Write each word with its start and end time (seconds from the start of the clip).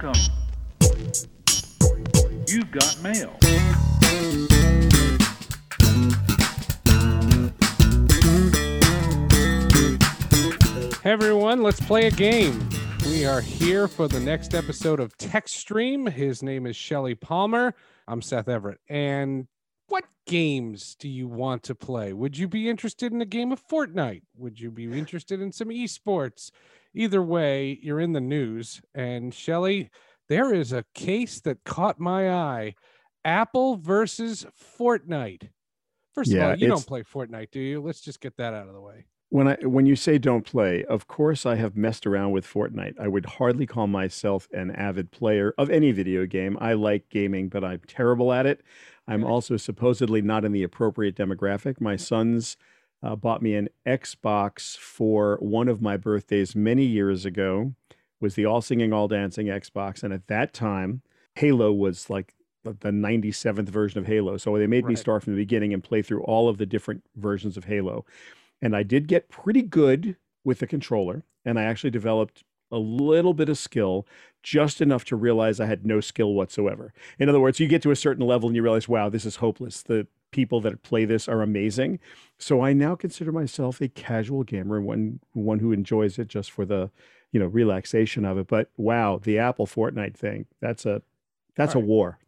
Welcome. 0.00 0.22
You've 2.46 2.70
got 2.70 3.02
mail. 3.02 3.36
Hey 11.02 11.10
everyone, 11.10 11.62
let's 11.62 11.80
play 11.80 12.06
a 12.06 12.10
game. 12.12 12.68
We 13.06 13.24
are 13.24 13.40
here 13.40 13.88
for 13.88 14.06
the 14.06 14.20
next 14.20 14.54
episode 14.54 15.00
of 15.00 15.16
Tech 15.16 15.48
Stream. 15.48 16.06
His 16.06 16.44
name 16.44 16.66
is 16.66 16.76
Shelly 16.76 17.16
Palmer. 17.16 17.74
I'm 18.06 18.22
Seth 18.22 18.48
Everett. 18.48 18.78
And 18.88 19.48
what 19.88 20.04
games 20.26 20.94
do 21.00 21.08
you 21.08 21.26
want 21.26 21.64
to 21.64 21.74
play? 21.74 22.12
Would 22.12 22.38
you 22.38 22.46
be 22.46 22.68
interested 22.68 23.12
in 23.12 23.20
a 23.20 23.26
game 23.26 23.50
of 23.50 23.66
Fortnite? 23.66 24.22
Would 24.36 24.60
you 24.60 24.70
be 24.70 24.84
interested 24.96 25.40
in 25.40 25.50
some 25.50 25.70
esports? 25.70 26.52
Either 26.98 27.22
way, 27.22 27.78
you're 27.80 28.00
in 28.00 28.12
the 28.12 28.20
news. 28.20 28.82
And 28.92 29.32
Shelly, 29.32 29.88
there 30.28 30.52
is 30.52 30.72
a 30.72 30.84
case 30.96 31.40
that 31.42 31.62
caught 31.64 32.00
my 32.00 32.28
eye 32.28 32.74
Apple 33.24 33.76
versus 33.76 34.44
Fortnite. 34.78 35.48
First 36.12 36.32
of 36.32 36.42
all, 36.42 36.56
you 36.56 36.66
don't 36.66 36.86
play 36.86 37.04
Fortnite, 37.04 37.52
do 37.52 37.60
you? 37.60 37.80
Let's 37.80 38.00
just 38.00 38.20
get 38.20 38.36
that 38.38 38.52
out 38.52 38.66
of 38.66 38.74
the 38.74 38.80
way. 38.80 39.06
When 39.30 39.46
I 39.46 39.56
when 39.62 39.86
you 39.86 39.94
say 39.94 40.18
don't 40.18 40.44
play, 40.44 40.84
of 40.84 41.06
course 41.06 41.46
I 41.46 41.54
have 41.54 41.76
messed 41.76 42.04
around 42.04 42.32
with 42.32 42.46
Fortnite. 42.46 42.98
I 42.98 43.06
would 43.06 43.26
hardly 43.26 43.66
call 43.66 43.86
myself 43.86 44.48
an 44.52 44.72
avid 44.72 45.12
player 45.12 45.54
of 45.56 45.70
any 45.70 45.92
video 45.92 46.26
game. 46.26 46.56
I 46.60 46.72
like 46.72 47.10
gaming, 47.10 47.48
but 47.48 47.62
I'm 47.62 47.82
terrible 47.86 48.32
at 48.32 48.46
it. 48.46 48.62
I'm 49.06 49.22
also 49.22 49.56
supposedly 49.56 50.22
not 50.22 50.44
in 50.44 50.52
the 50.52 50.64
appropriate 50.64 51.14
demographic. 51.14 51.80
My 51.80 51.94
sons 51.94 52.56
uh, 53.02 53.16
bought 53.16 53.42
me 53.42 53.54
an 53.54 53.68
Xbox 53.86 54.76
for 54.76 55.36
one 55.40 55.68
of 55.68 55.80
my 55.80 55.96
birthdays 55.96 56.56
many 56.56 56.84
years 56.84 57.24
ago. 57.24 57.74
Was 58.20 58.34
the 58.34 58.46
all 58.46 58.60
singing, 58.60 58.92
all 58.92 59.06
dancing 59.06 59.46
Xbox, 59.46 60.02
and 60.02 60.12
at 60.12 60.26
that 60.26 60.52
time, 60.52 61.02
Halo 61.36 61.72
was 61.72 62.10
like 62.10 62.34
the 62.64 62.72
the 62.72 62.90
97th 62.90 63.68
version 63.68 63.98
of 63.98 64.06
Halo. 64.06 64.36
So 64.36 64.58
they 64.58 64.66
made 64.66 64.84
me 64.84 64.96
start 64.96 65.22
from 65.22 65.34
the 65.34 65.40
beginning 65.40 65.72
and 65.72 65.84
play 65.84 66.02
through 66.02 66.22
all 66.22 66.48
of 66.48 66.58
the 66.58 66.66
different 66.66 67.04
versions 67.14 67.56
of 67.56 67.64
Halo. 67.64 68.04
And 68.60 68.74
I 68.74 68.82
did 68.82 69.06
get 69.06 69.28
pretty 69.28 69.62
good 69.62 70.16
with 70.44 70.58
the 70.58 70.66
controller, 70.66 71.22
and 71.44 71.58
I 71.58 71.62
actually 71.62 71.90
developed 71.90 72.42
a 72.70 72.78
little 72.78 73.34
bit 73.34 73.48
of 73.48 73.58
skill, 73.58 74.06
just 74.42 74.80
enough 74.80 75.04
to 75.06 75.16
realize 75.16 75.60
I 75.60 75.66
had 75.66 75.86
no 75.86 76.00
skill 76.00 76.34
whatsoever. 76.34 76.92
In 77.18 77.28
other 77.28 77.40
words, 77.40 77.60
you 77.60 77.68
get 77.68 77.82
to 77.82 77.90
a 77.90 77.96
certain 77.96 78.26
level 78.26 78.48
and 78.48 78.56
you 78.56 78.62
realize, 78.62 78.88
wow, 78.88 79.08
this 79.08 79.24
is 79.24 79.36
hopeless. 79.36 79.82
The 79.82 80.06
people 80.30 80.60
that 80.62 80.82
play 80.82 81.04
this 81.04 81.28
are 81.28 81.42
amazing. 81.42 81.98
So 82.38 82.60
I 82.62 82.72
now 82.72 82.94
consider 82.94 83.32
myself 83.32 83.80
a 83.80 83.88
casual 83.88 84.44
gamer, 84.44 84.80
one 84.80 85.20
one 85.32 85.58
who 85.58 85.72
enjoys 85.72 86.18
it 86.18 86.28
just 86.28 86.50
for 86.50 86.64
the, 86.64 86.90
you 87.32 87.40
know, 87.40 87.46
relaxation 87.46 88.24
of 88.24 88.38
it. 88.38 88.46
But 88.48 88.70
wow, 88.76 89.18
the 89.22 89.38
Apple 89.38 89.66
Fortnite 89.66 90.16
thing, 90.16 90.46
that's 90.60 90.86
a 90.86 91.02
that's 91.56 91.74
a 91.74 91.80
war. 91.80 92.18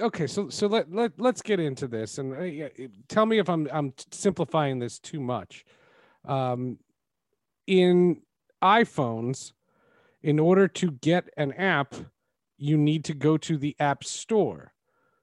okay 0.00 0.26
so 0.26 0.48
so 0.48 0.66
let, 0.66 0.92
let 0.92 1.12
let's 1.18 1.42
get 1.42 1.58
into 1.58 1.88
this 1.88 2.18
and 2.18 2.34
uh, 2.34 2.68
tell 3.08 3.26
me 3.26 3.38
if 3.38 3.48
i'm 3.48 3.66
i'm 3.72 3.92
simplifying 4.10 4.78
this 4.78 4.98
too 4.98 5.18
much 5.18 5.64
um 6.26 6.78
in 7.66 8.20
iphones 8.62 9.52
in 10.22 10.38
order 10.38 10.68
to 10.68 10.90
get 10.90 11.28
an 11.36 11.52
app 11.54 11.94
you 12.58 12.76
need 12.76 13.04
to 13.04 13.14
go 13.14 13.36
to 13.36 13.56
the 13.56 13.74
app 13.80 14.04
store 14.04 14.72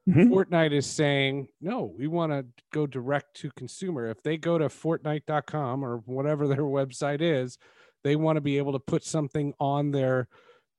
Mhm. 0.10 0.30
fortnite 0.30 0.72
is 0.72 0.86
saying 0.86 1.48
no 1.62 1.94
we 1.98 2.08
want 2.08 2.32
to 2.32 2.46
go 2.72 2.88
direct 2.88 3.36
to 3.36 3.52
consumer 3.52 4.08
if 4.08 4.22
they 4.24 4.38
go 4.38 4.58
to 4.58 4.66
fortnite.com 4.66 5.84
or 5.86 5.98
whatever 6.06 6.48
their 6.48 6.64
website 6.64 7.22
is 7.22 7.58
they 8.04 8.16
want 8.16 8.38
to 8.38 8.42
be 8.42 8.58
able 8.58 8.72
to 8.74 8.80
put 8.80 9.04
something 9.04 9.54
on 9.60 9.92
their 9.92 10.28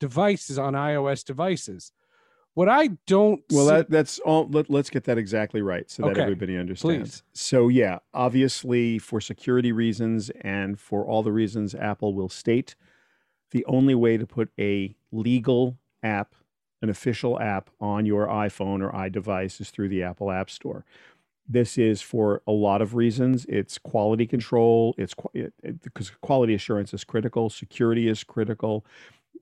devices 0.01 0.59
on 0.59 0.73
ios 0.75 1.25
devices 1.25 1.93
what 2.55 2.69
i 2.69 2.89
don't 3.07 3.43
Well, 3.53 3.67
see- 3.67 3.73
that 3.75 3.91
that's 3.91 4.19
all. 4.21 4.49
Let, 4.49 4.69
let's 4.69 4.91
get 4.91 5.05
that 5.05 5.19
exactly 5.19 5.63
right 5.63 5.89
so 5.89 6.03
that 6.03 6.11
Okay, 6.13 6.23
everybody 6.23 6.57
understands. 6.57 7.21
please. 7.21 7.23
So, 7.33 7.69
yeah, 7.69 8.01
obviously, 8.13 8.99
for 8.99 9.21
security 9.21 9.71
reasons 9.71 10.31
and 10.41 10.79
for 10.79 11.05
all 11.07 11.23
the 11.23 11.31
reasons 11.33 11.77
Apple 11.77 12.13
will 12.13 12.29
state, 12.29 12.75
the 13.53 13.65
only 13.67 13.95
way 13.95 14.17
to 14.17 14.27
put 14.27 14.51
a 14.59 14.97
legal 15.13 15.79
app, 16.03 16.35
an 16.83 16.89
official 16.89 17.39
app 17.41 17.71
on 17.81 18.07
your 18.07 18.27
iPhone 18.27 18.83
or 18.83 18.93
iDevice 18.93 19.61
is 19.61 19.71
through 19.71 19.89
the 19.89 20.03
Apple 20.03 20.31
App 20.31 20.51
Store. 20.51 20.85
This 21.49 21.77
is 21.77 22.01
for 22.01 22.43
a 22.47 22.53
lot 22.53 22.81
of 22.81 22.95
reasons. 22.95 23.45
It's 23.49 23.77
quality 23.77 24.27
control. 24.27 24.95
It's 24.97 25.15
qu- 25.15 25.31
it, 25.35 25.53
it, 25.63 25.83
because 25.83 26.11
quality 26.23 26.55
assurance 26.55 26.95
is 26.95 27.05
critical. 27.05 27.51
Security 27.51 28.09
is 28.09 28.23
critical. 28.23 28.87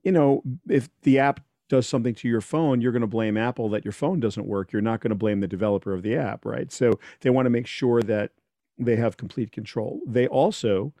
You 0.03 0.11
know, 0.11 0.43
if 0.67 0.89
the 1.03 1.19
app 1.19 1.41
does 1.69 1.87
something 1.87 2.15
to 2.15 2.27
your 2.27 2.41
phone, 2.41 2.81
you're 2.81 2.91
going 2.91 3.01
to 3.01 3.07
blame 3.07 3.37
Apple 3.37 3.69
that 3.69 3.85
your 3.85 3.91
phone 3.91 4.19
doesn't 4.19 4.47
work. 4.47 4.71
You're 4.71 4.81
not 4.81 5.01
going 5.01 5.11
to 5.11 5.15
blame 5.15 5.39
the 5.39 5.47
developer 5.47 5.93
of 5.93 6.01
the 6.01 6.15
app, 6.15 6.45
right? 6.45 6.71
So 6.71 6.99
they 7.21 7.29
want 7.29 7.45
to 7.45 7.51
make 7.51 7.67
sure 7.67 8.01
that 8.01 8.31
they 8.77 8.95
have 8.95 9.17
complete 9.17 9.51
control. 9.51 9.99
They 10.07 10.27
also 10.27 10.93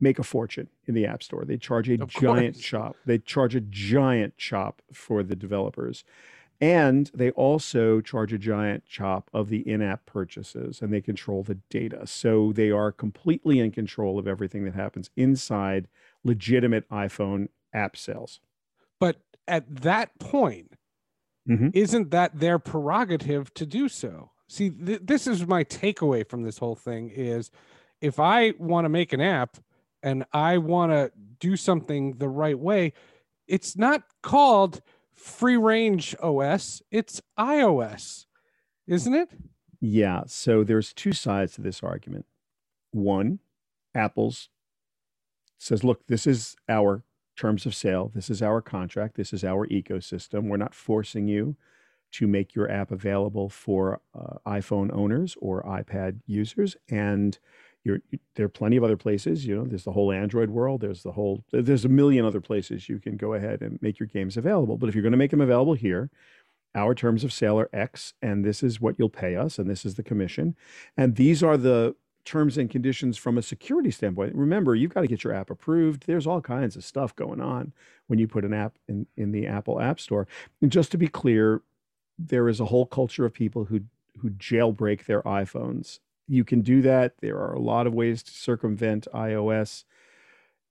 make 0.00 0.18
a 0.18 0.22
fortune 0.22 0.68
in 0.86 0.94
the 0.94 1.06
App 1.06 1.22
Store. 1.22 1.44
They 1.44 1.56
charge 1.56 1.88
a 1.88 2.00
Of 2.02 2.08
giant 2.10 2.54
course. 2.54 2.64
chop. 2.64 2.96
They 3.04 3.18
charge 3.18 3.54
a 3.54 3.60
giant 3.60 4.36
chop 4.36 4.82
for 4.92 5.22
the 5.22 5.36
developers. 5.36 6.04
And 6.60 7.08
they 7.14 7.30
also 7.32 8.00
charge 8.00 8.32
a 8.32 8.38
giant 8.38 8.84
chop 8.84 9.30
of 9.32 9.48
the 9.48 9.68
in 9.68 9.80
app 9.80 10.06
purchases 10.06 10.82
and 10.82 10.92
they 10.92 11.00
control 11.00 11.44
the 11.44 11.54
data. 11.70 12.04
So 12.06 12.52
they 12.52 12.70
are 12.72 12.90
completely 12.90 13.60
in 13.60 13.70
control 13.70 14.18
of 14.18 14.26
everything 14.26 14.64
that 14.64 14.74
happens 14.74 15.10
inside 15.16 15.86
legitimate 16.24 16.88
iPhone 16.90 17.48
app 17.72 17.96
sales. 17.96 18.40
But 18.98 19.20
at 19.46 19.82
that 19.82 20.18
point, 20.18 20.72
Mhm. 21.48 21.70
isn't 21.74 22.10
that 22.10 22.40
their 22.40 22.58
prerogative 22.58 23.54
to 23.54 23.64
do 23.64 23.88
so? 23.88 24.32
See, 24.48 24.70
th- 24.70 25.02
this 25.04 25.28
is 25.28 25.46
my 25.46 25.62
takeaway 25.62 26.28
from 26.28 26.42
this 26.42 26.58
whole 26.58 26.74
thing 26.74 27.08
is 27.10 27.52
if 28.00 28.18
I 28.18 28.52
want 28.58 28.84
to 28.84 28.88
make 28.88 29.12
an 29.12 29.20
app 29.20 29.58
and 30.02 30.24
I 30.32 30.58
want 30.58 30.92
to 30.92 31.12
do 31.40 31.56
something 31.56 32.14
the 32.14 32.28
right 32.28 32.58
way, 32.58 32.92
it's 33.46 33.76
not 33.76 34.02
called 34.22 34.80
free 35.14 35.56
range 35.56 36.14
OS, 36.22 36.82
it's 36.90 37.20
iOS. 37.38 38.26
Isn't 38.86 39.14
it? 39.14 39.28
Yeah, 39.80 40.22
so 40.26 40.64
there's 40.64 40.92
two 40.92 41.12
sides 41.12 41.54
to 41.54 41.60
this 41.60 41.82
argument. 41.82 42.26
One, 42.90 43.40
Apple's 43.94 44.48
says, 45.58 45.84
look, 45.84 46.06
this 46.06 46.26
is 46.26 46.56
our 46.68 47.02
terms 47.36 47.66
of 47.66 47.74
sale, 47.74 48.10
this 48.14 48.30
is 48.30 48.42
our 48.42 48.60
contract, 48.60 49.16
this 49.16 49.32
is 49.32 49.44
our 49.44 49.66
ecosystem. 49.68 50.44
We're 50.44 50.56
not 50.56 50.74
forcing 50.74 51.28
you 51.28 51.56
to 52.12 52.26
make 52.26 52.54
your 52.54 52.70
app 52.70 52.90
available 52.90 53.48
for 53.48 54.00
uh, 54.18 54.38
iPhone 54.46 54.92
owners 54.94 55.36
or 55.40 55.62
iPad 55.64 56.20
users. 56.26 56.76
And 56.88 57.38
you're, 57.84 58.00
there 58.34 58.46
are 58.46 58.50
plenty 58.50 58.76
of 58.76 58.84
other 58.84 58.96
places. 58.96 59.46
You 59.46 59.56
know, 59.56 59.64
there's 59.64 59.84
the 59.84 59.92
whole 59.92 60.12
Android 60.12 60.50
world. 60.50 60.80
There's 60.80 61.02
the 61.02 61.12
whole. 61.12 61.44
There's 61.52 61.84
a 61.84 61.88
million 61.88 62.24
other 62.24 62.40
places 62.40 62.88
you 62.88 62.98
can 62.98 63.16
go 63.16 63.34
ahead 63.34 63.62
and 63.62 63.80
make 63.80 63.98
your 63.98 64.08
games 64.08 64.36
available. 64.36 64.76
But 64.76 64.88
if 64.88 64.94
you're 64.94 65.02
going 65.02 65.12
to 65.12 65.18
make 65.18 65.30
them 65.30 65.40
available 65.40 65.74
here, 65.74 66.10
our 66.74 66.94
terms 66.94 67.24
of 67.24 67.32
sale 67.32 67.58
are 67.58 67.70
X, 67.72 68.14
and 68.20 68.44
this 68.44 68.62
is 68.62 68.80
what 68.80 68.96
you'll 68.98 69.08
pay 69.08 69.36
us, 69.36 69.58
and 69.58 69.70
this 69.70 69.84
is 69.84 69.94
the 69.94 70.02
commission, 70.02 70.54
and 70.96 71.16
these 71.16 71.42
are 71.42 71.56
the 71.56 71.94
terms 72.24 72.58
and 72.58 72.68
conditions 72.68 73.16
from 73.16 73.38
a 73.38 73.42
security 73.42 73.90
standpoint. 73.90 74.34
Remember, 74.34 74.74
you've 74.74 74.92
got 74.92 75.00
to 75.00 75.06
get 75.06 75.24
your 75.24 75.32
app 75.32 75.48
approved. 75.48 76.06
There's 76.06 76.26
all 76.26 76.42
kinds 76.42 76.76
of 76.76 76.84
stuff 76.84 77.16
going 77.16 77.40
on 77.40 77.72
when 78.06 78.18
you 78.18 78.28
put 78.28 78.44
an 78.44 78.52
app 78.52 78.74
in, 78.86 79.06
in 79.16 79.32
the 79.32 79.46
Apple 79.46 79.80
App 79.80 79.98
Store. 79.98 80.28
And 80.60 80.70
just 80.70 80.90
to 80.92 80.98
be 80.98 81.08
clear, 81.08 81.62
there 82.18 82.48
is 82.48 82.60
a 82.60 82.66
whole 82.66 82.84
culture 82.84 83.24
of 83.24 83.32
people 83.32 83.64
who 83.64 83.80
who 84.18 84.30
jailbreak 84.30 85.06
their 85.06 85.22
iPhones. 85.22 86.00
You 86.28 86.44
can 86.44 86.60
do 86.60 86.82
that. 86.82 87.14
There 87.20 87.38
are 87.38 87.54
a 87.54 87.60
lot 87.60 87.86
of 87.86 87.94
ways 87.94 88.22
to 88.24 88.30
circumvent 88.30 89.08
iOS, 89.14 89.84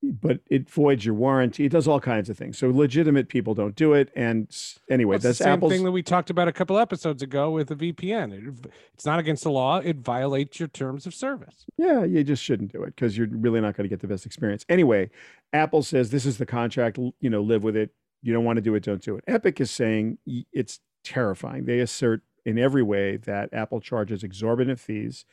but 0.04 0.40
it 0.52 0.70
voids 0.70 1.04
your 1.06 1.16
warranty. 1.16 1.66
It 1.66 1.72
does 1.72 1.88
all 1.88 2.00
kinds 2.00 2.30
of 2.30 2.38
things. 2.38 2.58
So 2.60 2.70
legitimate 2.70 3.28
people 3.30 3.56
don't 3.56 3.76
do 3.76 3.94
it. 3.94 4.12
And 4.16 4.48
anyway, 4.90 5.16
Well, 5.16 5.20
that's 5.20 5.40
the 5.40 5.44
same 5.46 5.54
Apple's. 5.54 5.72
thing 5.72 5.84
that 5.86 5.92
we 5.92 6.04
talked 6.04 6.30
about 6.30 6.48
a 6.48 6.52
couple 6.52 6.78
episodes 6.78 7.24
ago 7.24 7.50
with 7.50 7.70
the 7.70 7.76
VPN. 7.76 8.32
It, 8.34 8.72
it's 8.94 9.06
not 9.08 9.18
against 9.18 9.44
the 9.44 9.50
law, 9.52 9.78
it 9.80 9.98
violates 9.98 10.60
your 10.60 10.70
terms 10.70 11.08
of 11.08 11.16
service. 11.16 11.66
Yeah, 11.78 12.04
you 12.04 12.24
just 12.24 12.44
shouldn't 12.44 12.72
do 12.72 12.84
it 12.84 12.96
because 12.96 13.18
you're 13.18 13.28
really 13.32 13.60
not 13.60 13.76
going 13.76 13.86
to 13.86 13.90
get 13.90 14.02
the 14.02 14.08
best 14.08 14.26
experience. 14.28 14.64
Anyway, 14.70 15.10
Apple 15.52 15.82
says 15.82 16.12
this 16.12 16.28
is 16.28 16.38
the 16.38 16.46
contract, 16.46 17.00
you 17.20 17.30
know, 17.32 17.42
live 17.42 17.64
with 17.64 17.76
it. 17.76 17.90
You 18.22 18.34
don't 18.34 18.46
want 18.46 18.58
to 18.58 18.62
do 18.62 18.76
it, 18.76 18.84
don't 18.84 19.02
do 19.02 19.18
it. 19.18 19.24
Epic 19.28 19.60
is 19.60 19.72
saying 19.72 20.20
it's 20.54 20.80
terrifying. 21.04 21.66
They 21.66 21.80
assert 21.80 22.22
in 22.48 22.58
every 22.58 22.84
way 22.84 23.18
that 23.18 23.54
Apple 23.54 23.80
charges 23.82 24.24
exorbitant 24.24 24.80
fees 24.80 25.26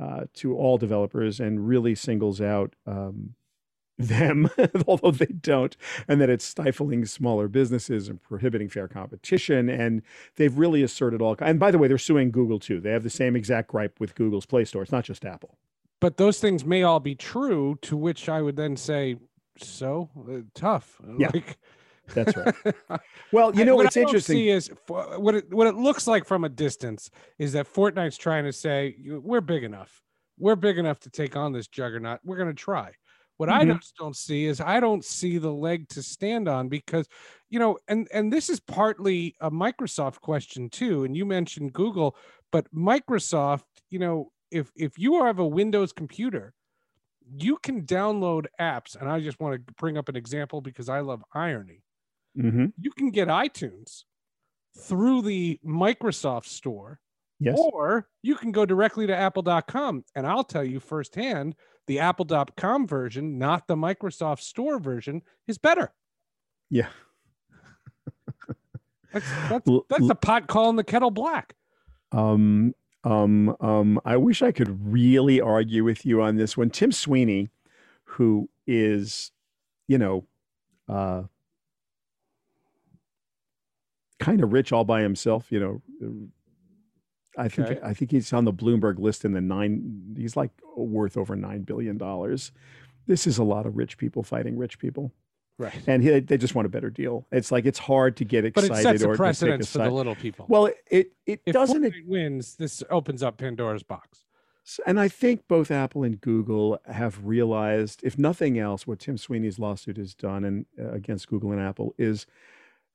uh, 0.00 0.24
to 0.34 0.56
all 0.56 0.76
developers 0.78 1.40
and 1.40 1.66
really 1.68 1.94
singles 1.94 2.40
out 2.40 2.74
um, 2.86 3.34
them, 3.98 4.48
although 4.86 5.10
they 5.10 5.26
don't, 5.26 5.76
and 6.06 6.20
that 6.20 6.30
it's 6.30 6.44
stifling 6.44 7.04
smaller 7.04 7.48
businesses 7.48 8.08
and 8.08 8.22
prohibiting 8.22 8.68
fair 8.68 8.86
competition. 8.86 9.68
And 9.68 10.02
they've 10.36 10.56
really 10.56 10.82
asserted 10.82 11.20
all. 11.20 11.34
And 11.40 11.58
by 11.58 11.70
the 11.72 11.78
way, 11.78 11.88
they're 11.88 11.98
suing 11.98 12.30
Google 12.30 12.58
too. 12.60 12.80
They 12.80 12.90
have 12.92 13.02
the 13.02 13.10
same 13.10 13.34
exact 13.34 13.68
gripe 13.68 13.98
with 13.98 14.14
Google's 14.14 14.46
Play 14.46 14.64
Store. 14.64 14.82
It's 14.82 14.92
not 14.92 15.04
just 15.04 15.24
Apple. 15.24 15.58
but 16.00 16.16
those 16.16 16.38
things 16.38 16.64
may 16.64 16.84
all 16.84 17.00
be 17.00 17.16
true 17.16 17.76
to 17.82 17.96
which 17.96 18.28
i 18.28 18.40
would 18.40 18.54
then 18.54 18.76
say 18.76 19.16
so 19.56 20.08
uh, 20.30 20.42
tough 20.54 21.00
Yeah. 21.18 21.30
like 21.34 21.58
That's 22.14 22.36
right. 22.36 22.54
Well, 23.30 23.54
you 23.54 23.64
know, 23.64 23.76
what 23.76 23.86
it's 23.86 23.96
I 23.96 24.00
interesting. 24.00 24.36
See 24.36 24.48
is 24.48 24.70
what 24.86 25.34
it 25.34 25.52
what 25.52 25.66
it 25.66 25.74
looks 25.74 26.06
like 26.06 26.24
from 26.24 26.44
a 26.44 26.48
distance 26.48 27.10
is 27.38 27.52
that 27.52 27.66
Fortnite's 27.66 28.16
trying 28.16 28.44
to 28.44 28.52
say 28.52 28.96
we're 29.06 29.40
big 29.40 29.64
enough. 29.64 30.02
We're 30.38 30.56
big 30.56 30.78
enough 30.78 31.00
to 31.00 31.10
take 31.10 31.36
on 31.36 31.52
this 31.52 31.66
juggernaut. 31.66 32.20
We're 32.24 32.36
going 32.36 32.48
to 32.48 32.54
try. 32.54 32.92
What 33.36 33.48
I 33.48 33.64
Mhm. 33.64 33.80
just 33.80 33.94
don't 33.96 34.16
see 34.16 34.46
is 34.46 34.60
I 34.60 34.80
don't 34.80 35.04
see 35.04 35.38
the 35.38 35.52
leg 35.52 35.88
to 35.90 36.02
stand 36.02 36.48
on 36.48 36.68
because, 36.68 37.06
you 37.50 37.58
know, 37.58 37.78
and 37.88 38.08
and 38.12 38.32
this 38.32 38.48
is 38.48 38.60
partly 38.60 39.34
a 39.40 39.50
Microsoft 39.50 40.20
question 40.20 40.70
too. 40.70 41.04
And 41.04 41.16
you 41.16 41.24
mentioned 41.26 41.72
Google, 41.72 42.16
but 42.50 42.72
Microsoft, 42.72 43.64
you 43.90 43.98
know, 43.98 44.32
if 44.50 44.72
if 44.76 44.98
you 44.98 45.24
have 45.24 45.38
a 45.38 45.46
Windows 45.46 45.92
computer, 45.92 46.54
you 47.36 47.58
can 47.58 47.84
download 47.84 48.46
apps. 48.60 48.96
And 48.96 49.08
I 49.08 49.20
just 49.20 49.38
want 49.40 49.66
to 49.66 49.74
bring 49.74 49.98
up 49.98 50.08
an 50.08 50.16
example 50.16 50.60
because 50.60 50.88
I 50.88 51.00
love 51.00 51.22
irony 51.34 51.84
hmm 52.34 52.66
you 52.80 52.90
can 52.92 53.10
get 53.10 53.28
iTunes 53.28 54.04
through 54.76 55.22
the 55.22 55.58
Microsoft 55.64 56.46
store, 56.46 57.00
Yes. 57.40 57.58
or 57.58 58.08
you 58.22 58.36
can 58.36 58.52
go 58.52 58.64
directly 58.64 59.06
to 59.06 59.16
apple.com. 59.16 60.04
And 60.14 60.26
I'll 60.26 60.44
tell 60.44 60.64
you 60.64 60.80
firsthand, 60.80 61.54
the 61.86 62.00
apple.com 62.00 62.86
version, 62.86 63.38
not 63.38 63.66
the 63.66 63.76
Microsoft 63.76 64.40
store 64.40 64.78
version, 64.78 65.22
is 65.46 65.58
better. 65.58 65.92
Yeah. 66.70 66.88
That's 69.12 69.26
that's, 69.48 69.70
that's 69.88 70.06
the 70.06 70.14
pot 70.14 70.48
calling 70.48 70.76
the 70.76 70.84
kettle 70.84 71.10
black. 71.10 71.54
Um, 72.12 72.74
um, 73.04 73.56
um, 73.60 73.98
I 74.04 74.18
wish 74.18 74.42
I 74.42 74.52
could 74.52 74.92
really 74.92 75.40
argue 75.40 75.82
with 75.82 76.04
you 76.04 76.20
on 76.20 76.36
this 76.36 76.58
one. 76.58 76.68
Tim 76.68 76.92
Sweeney, 76.92 77.48
who 78.04 78.50
is, 78.66 79.32
you 79.86 79.96
know, 79.96 80.26
uh, 80.90 81.22
kind 84.18 84.42
of 84.42 84.52
rich 84.52 84.72
all 84.72 84.84
by 84.84 85.02
himself, 85.02 85.50
you 85.50 85.60
know. 85.60 85.82
I 87.36 87.48
think 87.48 87.68
Okay. 87.68 87.80
I 87.82 87.94
think 87.94 88.10
he's 88.10 88.32
on 88.32 88.44
the 88.44 88.52
Bloomberg 88.52 88.98
list 88.98 89.24
in 89.24 89.32
the 89.32 89.40
nine. 89.40 90.14
He's 90.16 90.36
like 90.36 90.50
worth 90.76 91.16
over 91.16 91.36
nine 91.36 91.62
billion 91.62 91.96
dollars. 91.96 92.50
This 93.06 93.26
is 93.26 93.38
a 93.38 93.44
lot 93.44 93.64
of 93.66 93.76
rich 93.76 93.96
people 93.96 94.22
fighting 94.22 94.58
rich 94.58 94.78
people, 94.78 95.12
Right. 95.56 95.72
and 95.86 96.02
he, 96.02 96.18
they 96.20 96.36
just 96.36 96.54
want 96.54 96.66
a 96.66 96.68
better 96.68 96.90
deal. 96.90 97.26
It's 97.32 97.50
like 97.52 97.64
it's 97.64 97.78
hard 97.78 98.16
to 98.18 98.24
get 98.24 98.42
But 98.54 98.64
excited 98.64 98.80
it 98.96 98.98
sets 99.00 99.02
or 99.04 99.12
a 99.12 99.12
to 99.12 99.12
take 99.12 99.14
a 99.14 99.16
precedence 99.16 99.70
for 99.72 99.78
the 99.78 99.84
side. 99.84 99.92
little 99.92 100.14
people. 100.16 100.46
Well, 100.48 100.66
it 100.66 100.76
it, 100.90 101.12
it 101.26 101.40
if 101.46 101.52
doesn't. 101.54 101.82
Fortnite 101.84 102.06
wins, 102.06 102.56
this 102.56 102.82
opens 102.90 103.22
up 103.22 103.38
Pandora's 103.38 103.82
box. 103.84 104.24
And 104.86 105.00
I 105.00 105.08
think 105.08 105.48
both 105.48 105.70
Apple 105.70 106.02
and 106.02 106.20
Google 106.20 106.78
have 106.86 107.24
realized, 107.24 108.00
if 108.04 108.18
nothing 108.18 108.58
else, 108.58 108.86
what 108.86 108.98
Tim 108.98 109.16
Sweeney's 109.16 109.58
lawsuit 109.58 109.96
has 109.96 110.14
done 110.14 110.44
and 110.44 110.66
uh, 110.78 110.90
against 110.90 111.28
Google 111.28 111.52
and 111.52 111.60
Apple 111.60 111.94
is 111.96 112.26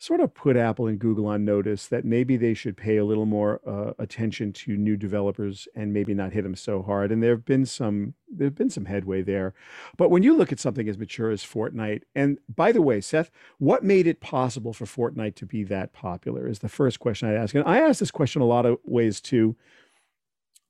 sort 0.03 0.19
of 0.19 0.33
put 0.33 0.57
Apple 0.57 0.87
and 0.87 0.99
Google 0.99 1.27
on 1.27 1.45
notice 1.45 1.87
that 1.87 2.03
maybe 2.03 2.35
they 2.35 2.53
should 2.53 2.75
pay 2.75 2.97
a 2.97 3.05
little 3.05 3.25
more 3.25 3.61
uh, 3.65 3.93
attention 3.99 4.51
to 4.51 4.75
new 4.75 4.97
developers 4.97 5.65
and 5.75 5.93
maybe 5.93 6.13
not 6.13 6.33
hit 6.33 6.43
them 6.43 6.55
so 6.55 6.81
hard. 6.81 7.09
And 7.09 7.23
there 7.23 7.31
have 7.31 7.45
been 7.45 7.65
some 7.65 8.13
there 8.29 8.47
have 8.47 8.55
been 8.55 8.69
some 8.69 8.83
headway 8.83 9.21
there. 9.21 9.53
But 9.95 10.09
when 10.09 10.21
you 10.21 10.35
look 10.35 10.51
at 10.51 10.59
something 10.59 10.89
as 10.89 10.97
mature 10.97 11.31
as 11.31 11.41
Fortnite, 11.41 12.01
and 12.15 12.37
by 12.53 12.73
the 12.73 12.81
way, 12.81 12.99
Seth, 12.99 13.31
what 13.59 13.85
made 13.85 14.05
it 14.05 14.19
possible 14.19 14.73
for 14.73 14.85
Fortnite 14.85 15.35
to 15.35 15.45
be 15.45 15.63
that 15.63 15.93
popular 15.93 16.49
is 16.49 16.59
the 16.59 16.67
first 16.67 16.99
question 16.99 17.29
I 17.29 17.33
ask. 17.33 17.55
And 17.55 17.65
I 17.65 17.79
ask 17.79 17.99
this 17.99 18.11
question 18.11 18.41
a 18.41 18.45
lot 18.45 18.65
of 18.65 18.79
ways 18.83 19.21
too. 19.21 19.55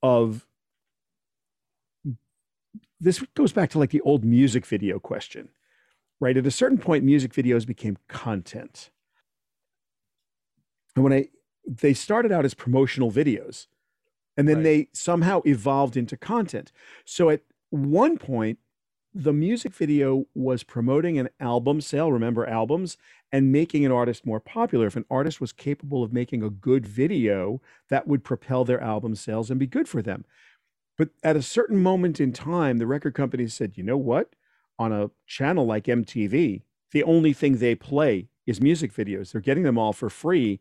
Of 0.03 0.45
this 3.00 3.19
goes 3.33 3.51
back 3.51 3.71
to 3.71 3.80
like 3.80 3.89
the 3.89 4.01
old 4.01 4.24
music 4.24 4.63
video 4.68 5.00
question, 5.00 5.50
right? 6.19 6.38
At 6.38 6.45
a 6.45 6.51
certain 6.51 6.77
point, 6.77 7.03
music 7.03 7.33
videos 7.33 7.65
became 7.65 7.97
content. 8.07 8.91
And 10.95 11.04
when 11.04 11.13
I 11.13 11.30
they 11.66 11.94
started 11.94 12.31
out 12.31 12.44
as 12.44 12.54
promotional 12.54 13.10
videos, 13.12 13.68
and 14.36 14.48
then 14.50 14.57
Right. 14.57 14.63
they 14.63 14.88
somehow 14.94 15.42
evolved 15.45 15.95
into 15.95 16.18
content. 16.18 16.72
So 17.06 17.30
at 17.30 17.42
one 17.69 18.18
point, 18.18 18.60
the 19.13 19.31
music 19.31 19.74
video 19.74 20.25
was 20.34 20.63
promoting 20.63 21.18
an 21.19 21.30
album 21.40 21.80
sale, 21.81 22.12
remember 22.12 22.45
albums, 22.48 22.98
and 23.31 23.51
making 23.51 23.86
an 23.86 23.92
artist 23.92 24.25
more 24.25 24.40
popular. 24.40 24.88
If 24.88 24.95
an 24.98 25.06
artist 25.10 25.40
was 25.40 25.54
capable 25.54 26.04
of 26.04 26.12
making 26.12 26.44
a 26.44 26.50
good 26.50 26.86
video, 26.86 27.62
that 27.90 28.07
would 28.07 28.24
propel 28.24 28.66
their 28.66 28.81
album 28.81 29.16
sales 29.16 29.50
and 29.50 29.60
be 29.60 29.68
good 29.68 29.88
for 29.88 30.01
them. 30.01 30.25
But 30.98 31.10
at 31.24 31.36
a 31.36 31.42
certain 31.42 31.78
moment 31.81 32.19
in 32.19 32.34
time, 32.34 32.78
the 32.78 32.88
record 32.88 33.13
companies 33.13 33.54
said, 33.54 33.78
you 33.78 33.84
know 33.84 33.98
what? 33.98 34.36
On 34.80 34.92
a 34.92 35.12
channel 35.28 35.66
like 35.66 35.86
MTV, 35.86 36.63
the 36.92 37.04
only 37.04 37.34
thing 37.34 37.57
they 37.57 37.75
play 37.75 38.30
is 38.45 38.62
music 38.62 38.94
videos. 38.94 39.31
They're 39.31 39.42
getting 39.42 39.63
them 39.63 39.78
all 39.78 39.94
for 39.94 40.10
free. 40.10 40.60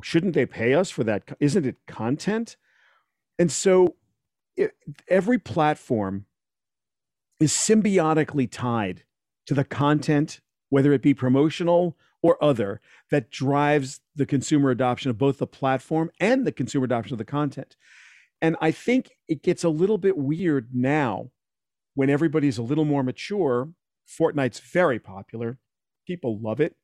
Shouldn't 0.00 0.34
they 0.34 0.46
pay 0.46 0.74
us 0.74 0.90
for 0.90 1.04
that? 1.04 1.36
Isn't 1.38 1.66
it 1.66 1.76
content? 1.86 2.56
And 3.38 3.52
so 3.52 3.96
it, 4.56 4.72
every 5.08 5.38
platform 5.38 6.26
is 7.40 7.52
symbiotically 7.52 8.48
tied 8.50 9.04
to 9.46 9.54
the 9.54 9.64
content, 9.64 10.40
whether 10.70 10.92
it 10.92 11.02
be 11.02 11.12
promotional 11.12 11.96
or 12.22 12.42
other, 12.42 12.80
that 13.10 13.30
drives 13.30 14.00
the 14.14 14.24
consumer 14.24 14.70
adoption 14.70 15.10
of 15.10 15.18
both 15.18 15.38
the 15.38 15.46
platform 15.46 16.10
and 16.20 16.46
the 16.46 16.52
consumer 16.52 16.84
adoption 16.84 17.14
of 17.14 17.18
the 17.18 17.24
content. 17.24 17.76
And 18.40 18.56
I 18.60 18.70
think 18.70 19.10
it 19.28 19.42
gets 19.42 19.64
a 19.64 19.68
little 19.68 19.98
bit 19.98 20.16
weird 20.16 20.70
now 20.72 21.30
when 21.94 22.10
everybody's 22.10 22.58
a 22.58 22.62
little 22.62 22.84
more 22.84 23.02
mature. 23.02 23.72
Fortnite's 24.06 24.60
very 24.60 24.98
popular. 24.98 25.58
People 26.06 26.38
love 26.40 26.60
it. 26.60 26.76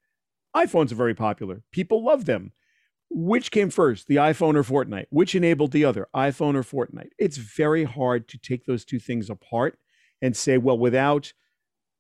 iPhones 0.56 0.92
are 0.92 0.96
very 0.96 1.14
popular. 1.14 1.62
People 1.72 2.04
love 2.04 2.24
them. 2.24 2.52
Which 3.10 3.50
came 3.50 3.70
first, 3.70 4.06
the 4.06 4.16
iPhone 4.16 4.54
or 4.54 4.62
Fortnite? 4.62 5.06
Which 5.10 5.34
enabled 5.34 5.72
the 5.72 5.84
other, 5.84 6.08
iPhone 6.14 6.54
or 6.54 6.62
Fortnite? 6.62 7.10
It's 7.18 7.38
very 7.38 7.84
hard 7.84 8.28
to 8.28 8.38
take 8.38 8.66
those 8.66 8.84
two 8.84 8.98
things 8.98 9.30
apart 9.30 9.78
and 10.20 10.36
say, 10.36 10.58
well, 10.58 10.78
without 10.78 11.32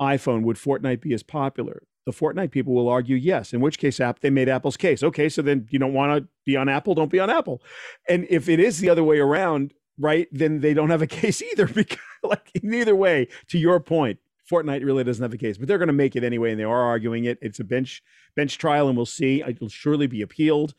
iPhone, 0.00 0.42
would 0.42 0.56
Fortnite 0.56 1.00
be 1.00 1.14
as 1.14 1.22
popular? 1.22 1.82
The 2.04 2.12
Fortnite 2.12 2.50
people 2.50 2.74
will 2.74 2.88
argue 2.88 3.16
yes, 3.16 3.52
in 3.52 3.60
which 3.60 3.78
case 3.78 4.00
app 4.00 4.20
they 4.20 4.30
made 4.30 4.48
Apple's 4.48 4.76
case. 4.76 5.02
Okay, 5.02 5.28
so 5.28 5.42
then 5.42 5.66
you 5.70 5.78
don't 5.78 5.92
want 5.92 6.22
to 6.22 6.28
be 6.44 6.56
on 6.56 6.68
Apple, 6.68 6.94
don't 6.94 7.10
be 7.10 7.20
on 7.20 7.30
Apple. 7.30 7.62
And 8.08 8.26
if 8.30 8.48
it 8.48 8.60
is 8.60 8.78
the 8.78 8.88
other 8.88 9.04
way 9.04 9.18
around, 9.18 9.74
right, 9.98 10.28
then 10.32 10.60
they 10.60 10.74
don't 10.74 10.90
have 10.90 11.02
a 11.02 11.06
case 11.20 11.42
either 11.42 11.66
because 11.66 11.98
like 12.22 12.50
neither 12.62 12.96
way, 12.96 13.28
to 13.48 13.58
your 13.58 13.80
point, 13.80 14.18
Fortnite 14.50 14.84
really 14.84 15.04
doesn't 15.04 15.22
have 15.22 15.34
a 15.34 15.38
case, 15.38 15.58
but 15.58 15.68
they're 15.68 15.78
going 15.78 15.88
to 15.88 15.92
make 15.92 16.16
it 16.16 16.24
anyway, 16.24 16.50
and 16.50 16.58
they 16.58 16.64
are 16.64 16.82
arguing 16.82 17.24
it. 17.24 17.38
It's 17.42 17.60
a 17.60 17.64
bench 17.64 18.02
bench 18.34 18.56
trial, 18.56 18.88
and 18.88 18.96
we'll 18.96 19.06
see. 19.06 19.42
It'll 19.46 19.68
surely 19.68 20.06
be 20.06 20.22
appealed. 20.22 20.74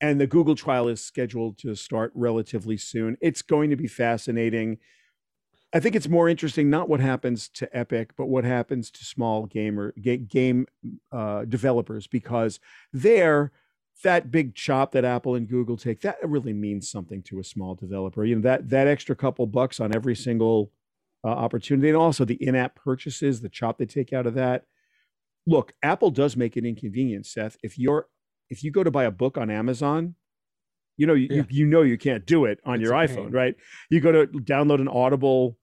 And 0.00 0.20
the 0.20 0.26
Google 0.26 0.54
trial 0.54 0.88
is 0.88 1.02
scheduled 1.02 1.58
to 1.58 1.74
start 1.74 2.12
relatively 2.14 2.76
soon. 2.76 3.16
It's 3.20 3.42
going 3.42 3.70
to 3.70 3.76
be 3.76 3.86
fascinating. 3.86 4.78
I 5.72 5.78
think 5.78 5.94
it's 5.94 6.08
more 6.08 6.28
interesting 6.28 6.68
not 6.68 6.88
what 6.88 7.00
happens 7.00 7.48
to 7.50 7.76
Epic, 7.76 8.12
but 8.16 8.26
what 8.26 8.44
happens 8.44 8.90
to 8.92 9.04
small 9.04 9.46
gamer 9.46 9.92
game 9.92 10.66
uh, 11.12 11.44
developers 11.44 12.06
because 12.06 12.58
there, 12.92 13.52
that 14.02 14.30
big 14.30 14.54
chop 14.54 14.92
that 14.92 15.04
Apple 15.04 15.34
and 15.34 15.46
Google 15.46 15.76
take 15.76 16.00
that 16.00 16.16
really 16.22 16.54
means 16.54 16.90
something 16.90 17.22
to 17.24 17.38
a 17.38 17.44
small 17.44 17.74
developer. 17.74 18.24
You 18.24 18.36
know 18.36 18.42
that 18.42 18.70
that 18.70 18.88
extra 18.88 19.14
couple 19.14 19.46
bucks 19.46 19.78
on 19.78 19.94
every 19.94 20.16
single 20.16 20.72
uh, 21.22 21.28
opportunity, 21.28 21.88
and 21.88 21.96
also 21.96 22.24
the 22.24 22.42
in-app 22.42 22.74
purchases, 22.74 23.40
the 23.40 23.48
chop 23.48 23.78
they 23.78 23.86
take 23.86 24.12
out 24.12 24.26
of 24.26 24.34
that. 24.34 24.64
Look, 25.46 25.72
Apple 25.82 26.10
does 26.10 26.36
make 26.36 26.56
it 26.56 26.64
inconvenient, 26.64 27.26
Seth. 27.26 27.56
If 27.62 27.78
you're 27.78 28.06
if 28.50 28.62
you 28.64 28.70
go 28.70 28.82
to 28.84 28.90
buy 28.90 29.04
a 29.04 29.10
book 29.10 29.38
on 29.38 29.50
Amazon, 29.50 30.14
you 30.96 31.06
know 31.06 31.14
you, 31.14 31.28
Yeah. 31.30 31.36
you, 31.36 31.44
you 31.50 31.66
know 31.66 31.82
you 31.82 31.96
can't 31.96 32.26
do 32.26 32.44
it 32.44 32.60
on 32.64 32.74
It's 32.74 32.82
your 32.82 32.92
iPhone, 32.92 33.24
pain. 33.26 33.30
right? 33.30 33.54
You 33.88 34.00
go 34.00 34.12
to 34.12 34.26
download 34.26 34.80
an 34.80 34.88
Audible 34.88 35.56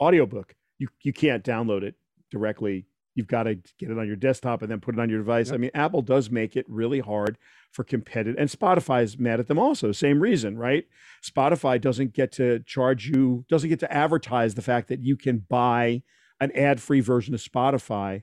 audiobook. 0.00 0.54
You 0.78 0.88
you 1.02 1.12
can't 1.12 1.44
download 1.44 1.82
it 1.82 1.94
directly. 2.30 2.86
You've 3.14 3.28
got 3.28 3.44
to 3.44 3.54
get 3.78 3.90
it 3.92 3.96
on 3.98 4.08
your 4.08 4.16
desktop 4.16 4.60
and 4.60 4.68
then 4.70 4.80
put 4.80 4.96
it 4.96 5.00
on 5.00 5.08
your 5.08 5.20
device. 5.20 5.46
Yep. 5.46 5.54
I 5.54 5.58
mean, 5.58 5.70
Apple 5.72 6.02
does 6.02 6.30
make 6.30 6.56
it 6.56 6.66
really 6.68 6.98
hard 6.98 7.38
for 7.70 7.84
competitive, 7.84 8.34
and 8.40 8.50
Spotify 8.50 9.04
is 9.04 9.16
mad 9.18 9.38
at 9.38 9.46
them 9.46 9.58
also. 9.58 9.92
Same 9.92 10.18
reason, 10.20 10.58
right? 10.58 10.84
Spotify 11.24 11.80
doesn't 11.80 12.12
get 12.12 12.32
to 12.32 12.58
charge 12.66 13.06
you, 13.06 13.44
doesn't 13.48 13.68
get 13.70 13.78
to 13.80 13.92
advertise 13.92 14.54
the 14.56 14.62
fact 14.62 14.88
that 14.88 15.00
you 15.00 15.16
can 15.16 15.44
buy 15.48 16.02
an 16.40 16.50
ad-free 16.56 17.00
version 17.00 17.34
of 17.34 17.40
Spotify 17.40 18.22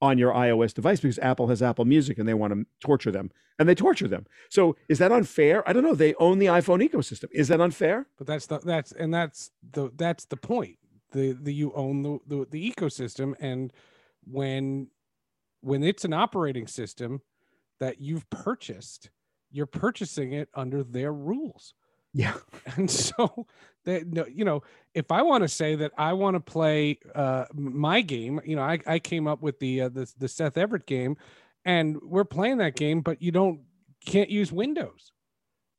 on 0.00 0.18
your 0.18 0.32
iOS 0.32 0.74
device 0.74 1.00
because 1.00 1.18
Apple 1.18 1.48
has 1.48 1.62
Apple 1.62 1.84
Music 1.84 2.18
and 2.18 2.28
they 2.28 2.34
want 2.34 2.52
to 2.52 2.66
torture 2.80 3.10
them, 3.10 3.30
and 3.58 3.68
they 3.68 3.74
torture 3.74 4.08
them. 4.08 4.26
So 4.50 4.76
is 4.88 4.98
that 4.98 5.12
unfair? 5.12 5.66
I 5.68 5.72
don't 5.72 5.82
know. 5.82 5.94
They 5.94 6.14
own 6.14 6.38
the 6.38 6.46
iPhone 6.46 6.86
ecosystem. 6.86 7.26
Is 7.32 7.48
that 7.48 7.60
unfair? 7.60 8.06
But 8.18 8.26
that's 8.26 8.46
the 8.46 8.58
that's 8.58 8.92
and 8.92 9.12
that's 9.12 9.50
the 9.72 9.90
that's 9.96 10.26
the 10.26 10.36
point. 10.36 10.78
The 11.12 11.32
the 11.32 11.52
you 11.52 11.72
own 11.74 12.02
the 12.02 12.18
the, 12.26 12.46
the 12.50 12.72
ecosystem 12.72 13.34
and 13.40 13.72
when 14.24 14.88
when 15.60 15.82
it's 15.82 16.04
an 16.04 16.12
operating 16.12 16.66
system 16.66 17.22
that 17.80 18.00
you've 18.00 18.28
purchased, 18.30 19.10
you're 19.50 19.66
purchasing 19.66 20.32
it 20.32 20.48
under 20.54 20.82
their 20.82 21.12
rules. 21.12 21.74
Yeah. 22.16 22.34
And 22.76 22.90
so 22.90 23.46
that 23.84 24.08
no, 24.08 24.26
you 24.26 24.44
know, 24.44 24.62
if 24.92 25.12
I 25.12 25.22
want 25.22 25.42
to 25.42 25.48
say 25.48 25.76
that 25.76 25.92
I 25.96 26.12
want 26.14 26.34
to 26.34 26.40
play 26.40 26.98
uh 27.14 27.44
my 27.54 28.00
game, 28.00 28.40
you 28.44 28.56
know, 28.56 28.62
I, 28.62 28.80
I 28.86 28.98
came 28.98 29.28
up 29.28 29.40
with 29.40 29.60
the 29.60 29.82
uh, 29.82 29.88
the 29.88 30.12
the 30.18 30.26
Seth 30.26 30.58
Everett 30.58 30.84
game 30.84 31.16
and 31.64 32.00
we're 32.02 32.24
playing 32.24 32.58
that 32.58 32.76
game, 32.76 33.02
but 33.02 33.22
you 33.22 33.30
don't 33.30 33.60
can't 34.04 34.30
use 34.30 34.52
Windows. 34.52 35.12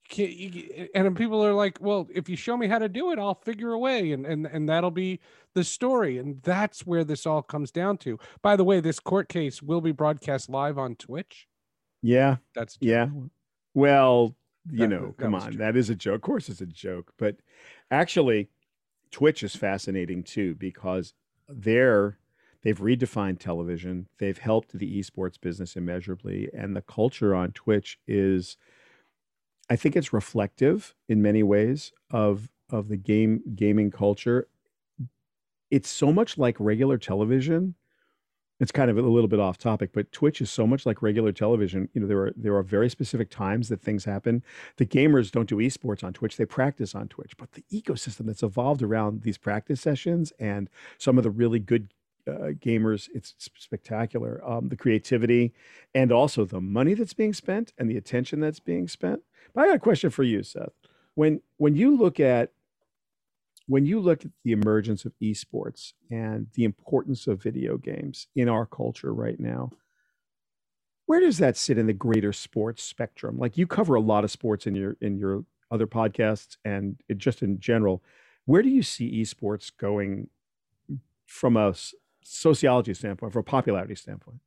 Can't, 0.10 0.32
you, 0.32 0.88
and 0.96 1.18
people 1.18 1.44
are 1.44 1.54
like, 1.54 1.80
well, 1.82 2.08
if 2.14 2.30
you 2.30 2.38
show 2.38 2.56
me 2.56 2.68
how 2.68 2.80
to 2.80 2.88
do 2.88 3.12
it, 3.12 3.20
I'll 3.20 3.36
figure 3.36 3.74
a 3.74 3.80
way, 3.80 4.12
and 4.12 4.26
and 4.26 4.46
and 4.46 4.70
that'll 4.70 4.92
be 4.92 5.20
the 5.54 5.64
story. 5.64 6.20
And 6.20 6.42
that's 6.44 6.86
where 6.86 7.04
this 7.04 7.26
all 7.26 7.42
comes 7.42 7.72
down 7.72 7.98
to. 8.00 8.18
By 8.42 8.56
the 8.56 8.64
way, 8.64 8.80
this 8.80 9.00
court 9.00 9.28
case 9.28 9.62
will 9.62 9.82
be 9.82 9.92
broadcast 9.92 10.50
live 10.50 10.78
on 10.78 10.96
Twitch. 10.96 11.48
Yeah, 12.02 12.38
That's 12.56 12.78
yeah. 12.80 13.08
Well, 13.74 14.36
you 14.72 14.80
That- 14.80 14.88
know, 14.90 15.06
that 15.08 15.18
come 15.18 15.34
was 15.34 15.44
on, 15.44 15.50
true. 15.52 15.58
that 15.60 15.76
is 15.78 15.90
a 15.90 15.96
joke. 15.96 16.16
Of 16.16 16.22
course, 16.22 16.50
it's 16.50 16.62
a 16.62 16.66
joke, 16.66 17.14
but 17.18 17.38
actually, 17.92 18.50
Twitch 19.12 19.44
is 19.44 19.56
fascinating 19.56 20.24
too 20.24 20.56
because 20.56 21.14
they're 21.48 22.18
they've 22.64 22.80
redefined 22.80 23.40
television. 23.40 24.08
They've 24.18 24.38
helped 24.38 24.74
the 24.78 25.00
esports 25.00 25.40
business 25.40 25.76
immeasurably, 25.78 26.50
and 26.54 26.76
the 26.76 26.82
culture 26.82 27.34
on 27.34 27.52
Twitch 27.54 27.98
is, 28.08 28.58
I 29.70 29.76
think, 29.78 29.96
it's 29.96 30.12
reflective 30.12 30.94
in 31.08 31.22
many 31.22 31.44
ways 31.44 31.94
of 32.12 32.50
of 32.70 32.90
the 32.90 32.98
game 32.98 33.42
gaming 33.56 33.92
culture. 33.92 34.48
It's 35.72 35.90
so 35.90 36.12
much 36.14 36.38
like 36.38 36.56
regular 36.60 36.98
television 36.98 37.76
it's 38.60 38.72
kind 38.72 38.90
of 38.90 38.98
a 38.98 39.02
little 39.02 39.28
bit 39.28 39.40
off 39.40 39.58
topic, 39.58 39.92
but 39.94 40.12
Twitch 40.12 40.42
is 40.42 40.50
so 40.50 40.66
much 40.66 40.86
like 40.86 41.02
regular 41.02 41.32
television. 41.32 41.90
You 41.94 42.02
know, 42.02 42.08
there 42.08 42.20
are 42.20 42.34
there 42.36 42.56
are 42.56 42.64
very 42.64 42.90
specific 42.90 43.30
times 43.30 43.70
that 43.70 43.82
things 43.82 44.06
happen. 44.06 44.44
The 44.78 44.86
gamers 44.86 45.32
don't 45.32 45.48
do 45.50 45.58
esports 45.58 46.04
on 46.04 46.14
Twitch; 46.14 46.38
they 46.38 46.46
practice 46.46 46.96
on 46.96 47.08
Twitch. 47.08 47.38
But 47.38 47.52
the 47.54 47.64
ecosystem 47.72 48.26
that's 48.26 48.44
evolved 48.44 48.82
around 48.82 49.22
these 49.22 49.38
practice 49.38 49.82
sessions 49.82 50.34
and 50.40 50.70
some 50.98 51.18
of 51.18 51.24
the 51.24 51.30
really 51.30 51.60
good 51.60 51.94
uh, 52.28 52.52
gamers, 52.60 53.10
it's 53.14 53.36
spectacular. 53.58 54.42
Um, 54.46 54.70
the 54.70 54.76
creativity 54.76 55.54
and 55.96 56.12
also 56.12 56.44
the 56.44 56.62
money 56.62 56.94
that's 56.94 57.14
being 57.14 57.34
spent 57.34 57.74
and 57.78 57.90
the 57.90 57.98
attention 57.98 58.40
that's 58.40 58.60
being 58.60 58.88
spent. 58.88 59.22
But 59.54 59.62
I 59.64 59.68
got 59.68 59.76
a 59.78 59.80
question 59.80 60.10
for 60.10 60.24
you, 60.24 60.44
Seth. 60.44 60.74
When 61.16 61.42
when 61.58 61.76
you 61.76 61.96
look 61.96 62.20
at 62.20 62.52
when 63.68 63.86
you 63.86 64.00
look 64.00 64.26
at 64.26 64.32
the 64.44 64.54
emergence 64.54 65.06
of 65.06 65.14
esports 65.22 65.94
and 66.10 66.48
the 66.54 66.64
importance 66.64 67.28
of 67.28 67.42
video 67.42 67.78
games 67.78 68.28
in 68.36 68.50
our 68.50 68.66
culture 68.66 69.14
right 69.14 69.40
now, 69.40 69.70
where 71.06 71.20
does 71.20 71.38
that 71.38 71.58
sit 71.58 71.78
in 71.78 71.88
the 71.88 71.94
greater 71.94 72.34
sports 72.34 72.84
spectrum? 72.84 73.38
Like 73.38 73.58
you 73.58 73.68
cover 73.68 73.96
a 73.96 74.02
lot 74.02 74.24
of 74.24 74.32
sports 74.32 74.68
in 74.68 74.76
your 74.76 74.98
in 75.02 75.18
your 75.18 75.46
other 75.70 75.88
podcasts 75.88 76.58
and 76.66 77.02
it, 77.10 77.18
just 77.18 77.42
in 77.42 77.60
general. 77.60 78.04
Where 78.46 78.62
do 78.62 78.70
you 78.70 78.84
see 78.84 79.22
esports 79.22 79.72
going 79.78 80.30
from 81.26 81.58
a 81.58 81.74
sociology 82.24 82.94
standpoint, 82.94 83.34
from 83.34 83.42
a 83.42 83.44
popularity 83.44 83.96
standpoint? 83.96 84.40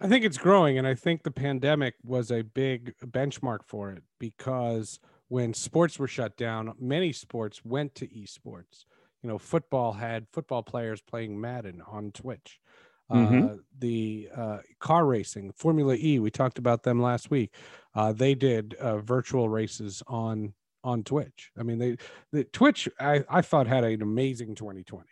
I 0.00 0.08
think 0.08 0.24
it's 0.24 0.38
growing, 0.38 0.78
and 0.78 0.86
I 0.86 0.94
think 0.94 1.22
the 1.22 1.30
pandemic 1.30 1.94
was 2.02 2.30
a 2.30 2.40
big 2.40 2.94
benchmark 3.04 3.60
for 3.66 3.90
it 3.90 4.02
because 4.18 4.98
when 5.30 5.54
sports 5.54 5.98
were 5.98 6.08
shut 6.08 6.36
down, 6.36 6.74
many 6.78 7.12
sports 7.12 7.64
went 7.64 7.94
to 7.96 8.08
esports. 8.08 8.84
You 9.22 9.30
know, 9.30 9.38
football 9.38 9.92
had 9.94 10.28
football 10.32 10.64
players 10.64 11.02
playing 11.02 11.40
Madden 11.40 11.82
on 11.82 12.12
Twitch. 12.12 12.60
Uh, 13.08 13.56
Mhm. 13.56 13.60
the 13.78 14.28
uh, 14.34 14.58
car 14.80 15.06
racing, 15.06 15.52
Formula 15.52 15.96
E, 15.98 16.18
we 16.20 16.30
talked 16.30 16.58
about 16.58 16.82
them 16.84 17.00
last 17.02 17.30
week. 17.30 17.54
Uh, 17.94 18.12
they 18.12 18.34
did 18.34 18.74
uh, 18.74 18.98
virtual 18.98 19.48
races 19.48 20.02
on 20.08 20.54
on 20.84 21.04
Twitch. 21.04 21.52
I 21.58 21.62
mean, 21.62 21.78
they 21.78 21.96
the 22.32 22.44
Twitch 22.44 22.88
I, 23.00 23.24
I 23.28 23.42
thought 23.42 23.66
had 23.68 23.84
an 23.84 24.02
amazing 24.02 24.56
2020. 24.56 25.08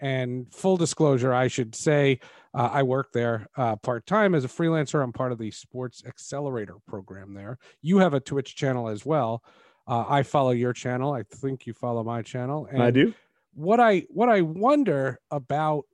And 0.00 0.52
full 0.52 0.76
disclosure, 0.76 1.32
I 1.32 1.48
should 1.48 1.74
say, 1.74 2.20
uh, 2.54 2.70
I 2.72 2.82
work 2.82 3.12
there 3.12 3.46
uh, 3.56 3.76
part 3.76 4.06
time 4.06 4.34
as 4.34 4.44
a 4.44 4.48
freelancer. 4.48 5.02
I'm 5.02 5.12
part 5.12 5.32
of 5.32 5.38
the 5.38 5.50
Sports 5.50 6.02
Accelerator 6.06 6.76
program 6.86 7.34
there. 7.34 7.58
You 7.82 7.98
have 7.98 8.14
a 8.14 8.20
Twitch 8.20 8.56
channel 8.56 8.88
as 8.88 9.04
well. 9.04 9.42
Uh, 9.86 10.04
I 10.08 10.22
follow 10.22 10.50
your 10.50 10.72
channel. 10.72 11.12
I 11.12 11.22
think 11.22 11.66
you 11.66 11.72
follow 11.72 12.04
my 12.04 12.22
channel. 12.22 12.68
And 12.70 12.82
I 12.82 12.90
do. 12.90 13.14
what 13.54 13.80
I 13.80 14.04
what 14.10 14.28
I 14.28 14.42
wonder 14.42 15.18
about 15.30 15.84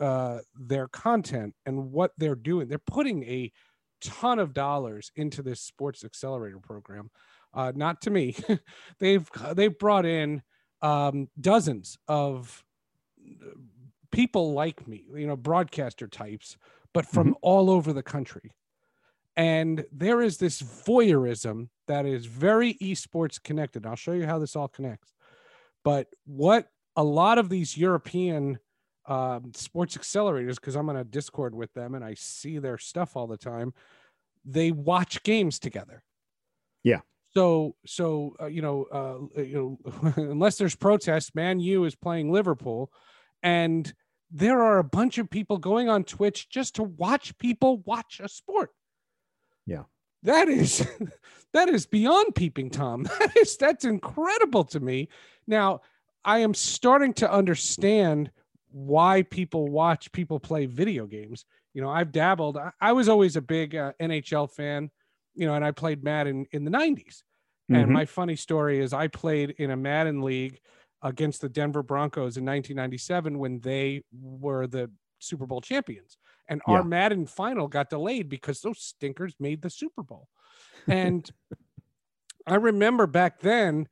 uh, 0.00 0.38
their 0.58 0.88
content 0.88 1.54
and 1.66 1.92
what 1.92 2.12
they're 2.18 2.34
doing, 2.34 2.68
they're 2.68 2.78
putting 2.78 3.24
a 3.24 3.52
ton 4.00 4.38
of 4.38 4.52
dollars 4.52 5.10
into 5.16 5.42
this 5.42 5.60
Sports 5.60 6.04
Accelerator 6.04 6.58
program. 6.58 7.10
Uh, 7.54 7.72
not 7.74 8.00
to 8.02 8.10
me, 8.10 8.36
they've 8.98 9.28
they've 9.54 9.78
brought 9.78 10.06
in 10.06 10.42
um, 10.80 11.28
dozens 11.40 11.98
of 12.08 12.64
people 14.10 14.52
like 14.52 14.86
me, 14.86 15.04
you 15.14 15.26
know, 15.26 15.36
broadcaster 15.36 16.06
types, 16.06 16.56
but 16.92 17.06
from 17.06 17.34
all 17.42 17.70
over 17.70 17.92
the 17.92 18.02
country. 18.02 18.52
And 19.36 19.84
there 19.90 20.20
is 20.20 20.36
this 20.36 20.60
voyeurism 20.60 21.68
that 21.88 22.04
is 22.04 22.26
very 22.26 22.74
esports 22.74 23.42
connected. 23.42 23.86
I'll 23.86 23.96
show 23.96 24.12
you 24.12 24.26
how 24.26 24.38
this 24.38 24.56
all 24.56 24.68
connects. 24.68 25.14
But 25.84 26.08
what 26.26 26.68
a 26.96 27.02
lot 27.02 27.38
of 27.38 27.48
these 27.48 27.76
European 27.76 28.58
um, 29.06 29.52
sports 29.54 29.96
accelerators, 29.96 30.56
because 30.56 30.76
I'm 30.76 30.90
on 30.90 30.96
a 30.96 31.04
Discord 31.04 31.54
with 31.54 31.72
them 31.72 31.94
and 31.94 32.04
I 32.04 32.14
see 32.14 32.58
their 32.58 32.78
stuff 32.78 33.16
all 33.16 33.26
the 33.26 33.38
time, 33.38 33.72
they 34.44 34.70
watch 34.70 35.22
games 35.22 35.58
together. 35.58 36.02
Yeah. 36.82 37.00
So, 37.34 37.76
so 37.86 38.36
uh, 38.40 38.46
you 38.46 38.62
know, 38.62 38.86
uh, 38.92 39.40
you 39.42 39.78
know, 39.84 40.12
unless 40.16 40.58
there's 40.58 40.76
protest, 40.76 41.34
Man 41.34 41.60
U 41.60 41.84
is 41.84 41.94
playing 41.94 42.30
Liverpool, 42.30 42.90
and 43.42 43.92
there 44.30 44.62
are 44.62 44.78
a 44.78 44.84
bunch 44.84 45.18
of 45.18 45.30
people 45.30 45.58
going 45.58 45.88
on 45.88 46.04
Twitch 46.04 46.48
just 46.48 46.76
to 46.76 46.82
watch 46.82 47.36
people 47.38 47.78
watch 47.84 48.20
a 48.22 48.28
sport. 48.28 48.70
Yeah. 49.66 49.84
That 50.22 50.48
is 50.48 50.86
that 51.52 51.68
is 51.68 51.86
beyond 51.86 52.34
peeping 52.34 52.70
tom. 52.70 53.06
That 53.18 53.36
is 53.36 53.56
that's 53.56 53.84
incredible 53.84 54.64
to 54.64 54.80
me. 54.80 55.08
Now, 55.46 55.80
I 56.24 56.38
am 56.38 56.54
starting 56.54 57.12
to 57.14 57.30
understand 57.30 58.30
why 58.70 59.22
people 59.22 59.68
watch 59.68 60.12
people 60.12 60.38
play 60.40 60.66
video 60.66 61.06
games. 61.06 61.44
You 61.74 61.82
know, 61.82 61.90
I've 61.90 62.12
dabbled. 62.12 62.56
I, 62.56 62.70
I 62.80 62.92
was 62.92 63.08
always 63.08 63.36
a 63.36 63.42
big 63.42 63.74
uh, 63.74 63.92
NHL 64.00 64.50
fan, 64.50 64.90
you 65.34 65.46
know, 65.46 65.54
and 65.54 65.64
I 65.64 65.70
played 65.70 66.04
Madden 66.04 66.46
in 66.52 66.64
the 66.64 66.70
90s. 66.70 67.24
And 67.72 67.90
Mhm. 67.90 67.92
my 67.92 68.04
funny 68.04 68.36
story 68.36 68.80
is 68.80 68.92
I 68.92 69.08
played 69.08 69.50
in 69.50 69.70
a 69.70 69.76
Madden 69.76 70.22
league 70.22 70.60
against 71.02 71.40
the 71.40 71.48
Denver 71.48 71.82
Broncos 71.82 72.36
in 72.36 72.44
1997 72.44 73.38
when 73.38 73.60
they 73.60 74.02
were 74.12 74.66
the 74.66 74.90
Super 75.18 75.46
Bowl 75.46 75.60
champions. 75.60 76.18
And 76.48 76.60
Yeah. 76.66 76.78
our 76.78 76.82
Madden 76.82 77.26
final 77.26 77.68
got 77.68 77.88
delayed 77.90 78.28
because 78.28 78.60
those 78.60 78.80
stinkers 78.80 79.34
made 79.40 79.62
the 79.62 79.70
Super 79.70 80.02
Bowl. 80.02 80.28
And 80.88 81.30
I 82.46 82.56
remember 82.56 83.06
back 83.06 83.40
then, 83.40 83.88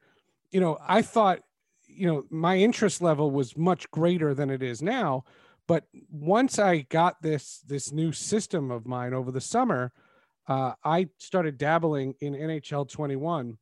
you 0.51 0.61
know, 0.61 0.79
I 0.81 1.03
thought, 1.03 1.41
you 1.87 2.07
know, 2.07 2.25
my 2.31 2.57
interest 2.57 3.03
level 3.03 3.31
was 3.31 3.57
much 3.57 3.91
greater 3.91 4.35
than 4.35 4.51
it 4.51 4.63
is 4.63 4.83
now. 4.83 5.25
But 5.67 5.87
once 6.11 6.59
I 6.59 6.81
got 6.81 7.23
this 7.23 7.61
this 7.61 7.93
new 7.93 8.13
system 8.13 8.71
of 8.71 8.87
mine 8.87 9.15
over 9.15 9.31
the 9.31 9.41
summer, 9.41 9.93
uh, 10.51 10.75
I 10.85 11.09
started 11.19 11.59
dabbling 11.59 12.15
in 12.21 12.35
NHL 12.35 12.91
21 12.91 13.57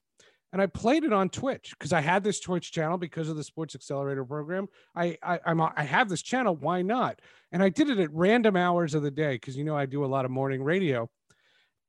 and 0.54 0.62
I 0.62 0.66
played 0.66 1.04
it 1.04 1.12
on 1.12 1.28
Twitch 1.28 1.75
because 1.78 1.92
I 1.92 2.00
had 2.00 2.25
this 2.25 2.40
Twitch 2.40 2.73
channel 2.73 2.97
because 2.97 3.28
of 3.28 3.37
the 3.37 3.45
Sports 3.45 3.75
Accelerator 3.75 4.25
program. 4.25 4.68
I, 4.97 5.18
I 5.23 5.38
I'm 5.45 5.61
I 5.61 5.85
have 5.85 6.09
this 6.09 6.23
channel. 6.23 6.57
Why 6.57 6.80
not? 6.80 7.21
And 7.52 7.62
I 7.62 7.68
did 7.68 7.90
it 7.90 7.99
at 7.99 8.11
random 8.14 8.57
hours 8.57 8.95
of 8.95 9.02
the 9.02 9.11
day 9.11 9.35
because 9.35 9.54
you 9.54 9.64
know 9.64 9.76
I 9.76 9.85
do 9.85 10.02
a 10.02 10.07
lot 10.07 10.25
of 10.25 10.30
morning 10.30 10.62
radio, 10.62 11.11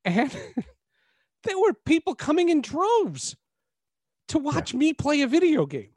and 0.04 0.30
there 1.44 1.58
were 1.58 1.74
people 1.86 2.14
coming 2.14 2.50
in 2.50 2.62
droves 2.62 3.38
to 4.28 4.38
watch 4.38 4.74
me 4.74 4.94
play 4.94 5.22
a 5.22 5.28
video 5.28 5.66
game. 5.66 5.92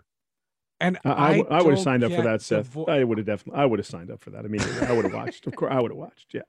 And 0.78 0.98
I 1.04 1.42
I 1.50 1.62
would 1.62 1.74
have 1.74 1.82
signed 1.82 2.04
up 2.04 2.12
for 2.12 2.22
that, 2.22 2.42
Seth. 2.42 2.68
vo- 2.68 2.86
I 2.86 3.02
would 3.02 3.18
have 3.18 3.26
definitely. 3.26 3.60
I 3.60 3.66
would 3.66 3.80
have 3.80 3.86
signed 3.86 4.12
up 4.12 4.20
for 4.20 4.30
that 4.30 4.44
immediately. 4.44 4.86
I 4.86 4.92
would 4.92 5.04
have 5.04 5.14
watched. 5.14 5.48
Of 5.48 5.56
course, 5.56 5.72
I 5.74 5.80
would 5.80 5.90
have 5.90 5.98
watched. 5.98 6.32
Yeah. 6.32 6.42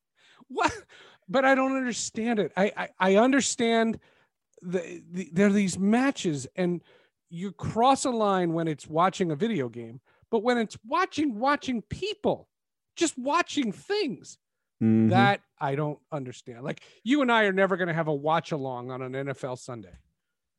what 0.48 0.72
but 1.30 1.44
i 1.44 1.54
don't 1.54 1.76
understand 1.76 2.38
it 2.38 2.52
i 2.56 2.70
i, 2.76 2.88
I 2.98 3.16
understand 3.16 3.98
the, 4.62 5.02
the 5.10 5.30
there 5.32 5.46
are 5.46 5.52
these 5.52 5.78
matches 5.78 6.46
and 6.56 6.82
you 7.30 7.52
cross 7.52 8.04
a 8.04 8.10
line 8.10 8.52
when 8.52 8.68
it's 8.68 8.86
watching 8.86 9.30
a 9.30 9.36
video 9.36 9.68
game 9.70 10.00
but 10.30 10.42
when 10.42 10.58
it's 10.58 10.76
watching 10.86 11.38
watching 11.38 11.80
people 11.82 12.48
just 12.96 13.16
watching 13.18 13.72
things 13.72 14.36
Mhm. 14.82 15.10
that 15.10 15.40
i 15.60 15.74
don't 15.74 15.98
understand 16.12 16.64
like 16.64 16.82
you 17.04 17.22
and 17.22 17.30
i 17.32 17.44
are 17.44 17.52
never 17.52 17.76
going 17.76 17.88
to 17.88 17.94
have 17.94 18.08
a 18.08 18.14
watch 18.14 18.50
along 18.52 18.90
on 18.90 19.00
an 19.02 19.12
nfl 19.12 19.58
sunday 19.58 19.96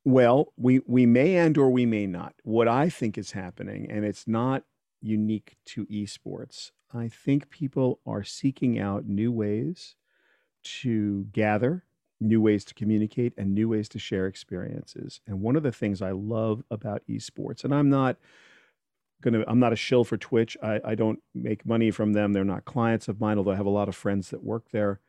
Well, 0.03 0.51
we 0.57 0.81
we 0.87 1.05
may 1.05 1.35
and 1.37 1.55
or 1.57 1.69
we 1.69 1.85
may 1.85 2.07
not. 2.07 2.33
What 2.43 2.67
I 2.67 2.89
think 2.89 3.17
is 3.19 3.31
happening, 3.33 3.89
and 3.91 4.03
it's 4.03 4.27
not 4.27 4.63
unique 4.99 5.57
to 5.67 5.85
esports. 5.87 6.71
I 6.93 7.07
think 7.07 7.49
people 7.51 7.99
are 8.05 8.23
seeking 8.23 8.79
out 8.79 9.05
new 9.05 9.31
ways 9.31 9.95
to 10.63 11.25
gather, 11.31 11.83
new 12.19 12.41
ways 12.41 12.63
to 12.65 12.73
communicate, 12.73 13.33
and 13.37 13.53
new 13.53 13.69
ways 13.69 13.89
to 13.89 13.99
share 13.99 14.27
experiences. 14.27 15.21
And 15.27 15.41
one 15.41 15.55
of 15.55 15.63
the 15.63 15.71
things 15.71 16.01
I 16.01 16.11
love 16.11 16.63
about 16.69 17.03
esports, 17.09 17.63
and 17.63 17.73
I'm 17.73 17.89
not 17.89 18.17
gonna, 19.21 19.43
I'm 19.47 19.59
not 19.59 19.73
a 19.73 19.77
shill 19.77 20.03
for 20.03 20.17
Twitch. 20.17 20.57
I, 20.61 20.79
I 20.83 20.95
don't 20.95 21.21
make 21.33 21.65
money 21.65 21.91
from 21.91 22.13
them. 22.13 22.33
They're 22.33 22.43
not 22.43 22.65
clients 22.65 23.07
of 23.07 23.19
mine, 23.19 23.37
although 23.37 23.51
I 23.51 23.57
have 23.57 23.65
a 23.65 23.69
lot 23.69 23.89
of 23.89 23.95
friends 23.95 24.29
that 24.29 24.43
work 24.43 24.71
there. 24.71 24.99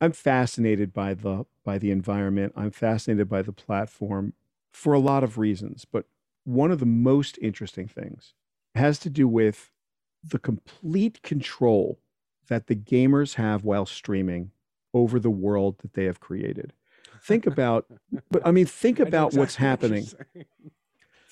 I'm 0.00 0.12
fascinated 0.12 0.92
by 0.92 1.14
the 1.14 1.44
by 1.64 1.78
the 1.78 1.92
environment. 1.92 2.52
I'm 2.56 2.72
fascinated 2.72 3.28
by 3.28 3.42
the 3.42 3.52
platform 3.52 4.32
for 4.72 4.92
a 4.94 4.98
lot 4.98 5.22
of 5.22 5.38
reasons, 5.38 5.84
but 5.84 6.06
one 6.44 6.72
of 6.72 6.80
the 6.80 6.86
most 6.86 7.38
interesting 7.40 7.86
things 7.86 8.34
has 8.74 8.98
to 9.00 9.10
do 9.10 9.28
with 9.28 9.70
the 10.24 10.38
complete 10.38 11.22
control 11.22 11.98
that 12.48 12.66
the 12.66 12.76
gamers 12.76 13.34
have 13.34 13.64
while 13.64 13.86
streaming 13.86 14.50
over 14.94 15.18
the 15.18 15.30
world 15.30 15.78
that 15.78 15.94
they 15.94 16.04
have 16.04 16.20
created. 16.20 16.72
Think 17.22 17.46
about, 17.46 17.86
but 18.30 18.46
I 18.46 18.50
mean, 18.50 18.66
think 18.66 18.98
about 18.98 19.28
exactly 19.28 19.40
what's 19.40 19.56
happening. 19.56 20.04
What 20.04 20.46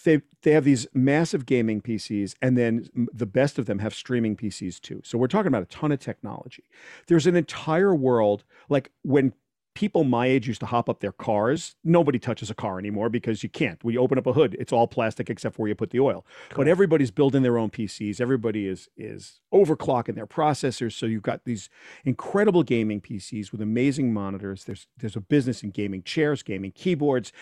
they 0.05 0.23
they 0.43 0.53
have 0.53 0.65
these 0.65 0.87
massive 0.95 1.47
gaming 1.47 1.81
PCs, 1.81 2.35
and 2.41 2.57
then 2.57 2.89
the 3.13 3.27
best 3.27 3.59
of 3.59 3.67
them 3.67 3.79
have 3.81 3.95
streaming 3.95 4.37
PCs 4.37 4.81
too. 4.81 5.01
So 5.05 5.19
we're 5.19 5.27
talking 5.27 5.49
about 5.49 5.63
a 5.63 5.67
ton 5.67 5.93
of 5.93 6.01
technology. 6.01 6.65
There's 7.07 7.27
an 7.27 7.37
entire 7.37 7.95
world 7.95 8.45
like 8.69 8.91
when 9.03 9.33
people 9.81 10.05
my 10.05 10.27
age 10.27 10.47
used 10.47 10.61
to 10.61 10.67
hop 10.67 10.91
up 10.91 11.01
their 11.01 11.11
cars. 11.11 11.75
Nobody 11.83 12.19
touches 12.19 12.51
a 12.51 12.55
car 12.55 12.79
anymore 12.79 13.09
because 13.09 13.43
you 13.43 13.49
can't. 13.49 13.83
We 13.83 13.97
open 13.97 14.19
up 14.19 14.27
a 14.27 14.35
hood, 14.35 14.55
it's 14.61 14.75
all 14.75 14.87
plastic 14.87 15.31
except 15.31 15.57
for 15.57 15.63
where 15.63 15.71
you 15.71 15.75
put 15.75 15.89
the 15.89 16.01
oil. 16.01 16.27
Correct. 16.27 16.57
But 16.57 16.69
everybody's 16.69 17.11
building 17.11 17.43
their 17.43 17.57
own 17.57 17.71
PCs. 17.71 18.21
Everybody 18.21 18.67
is 18.67 18.91
is 18.99 19.41
overclocking 19.55 20.17
their 20.17 20.27
processors. 20.27 20.93
So 20.93 21.07
you've 21.07 21.23
got 21.23 21.47
these 21.47 21.71
incredible 22.05 22.63
gaming 22.63 23.01
PCs 23.01 23.53
with 23.53 23.63
amazing 23.63 24.13
monitors. 24.13 24.65
There's 24.65 24.87
there's 24.99 25.17
a 25.17 25.21
business 25.23 25.63
in 25.63 25.71
gaming 25.71 26.03
chairs, 26.03 26.43
gaming 26.43 26.73
keyboards. 26.73 27.33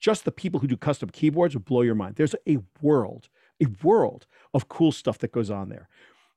Just 0.00 0.24
the 0.24 0.32
people 0.32 0.60
who 0.60 0.66
do 0.66 0.78
custom 0.78 1.10
keyboards 1.10 1.54
will 1.54 1.60
blow 1.62 1.82
your 1.82 1.94
mind. 1.94 2.16
There's 2.16 2.34
a 2.48 2.60
world, 2.80 3.28
a 3.62 3.66
world 3.82 4.26
of 4.54 4.70
cool 4.70 4.90
stuff 4.90 5.18
that 5.18 5.32
goes 5.32 5.50
on 5.50 5.68
there. 5.68 5.90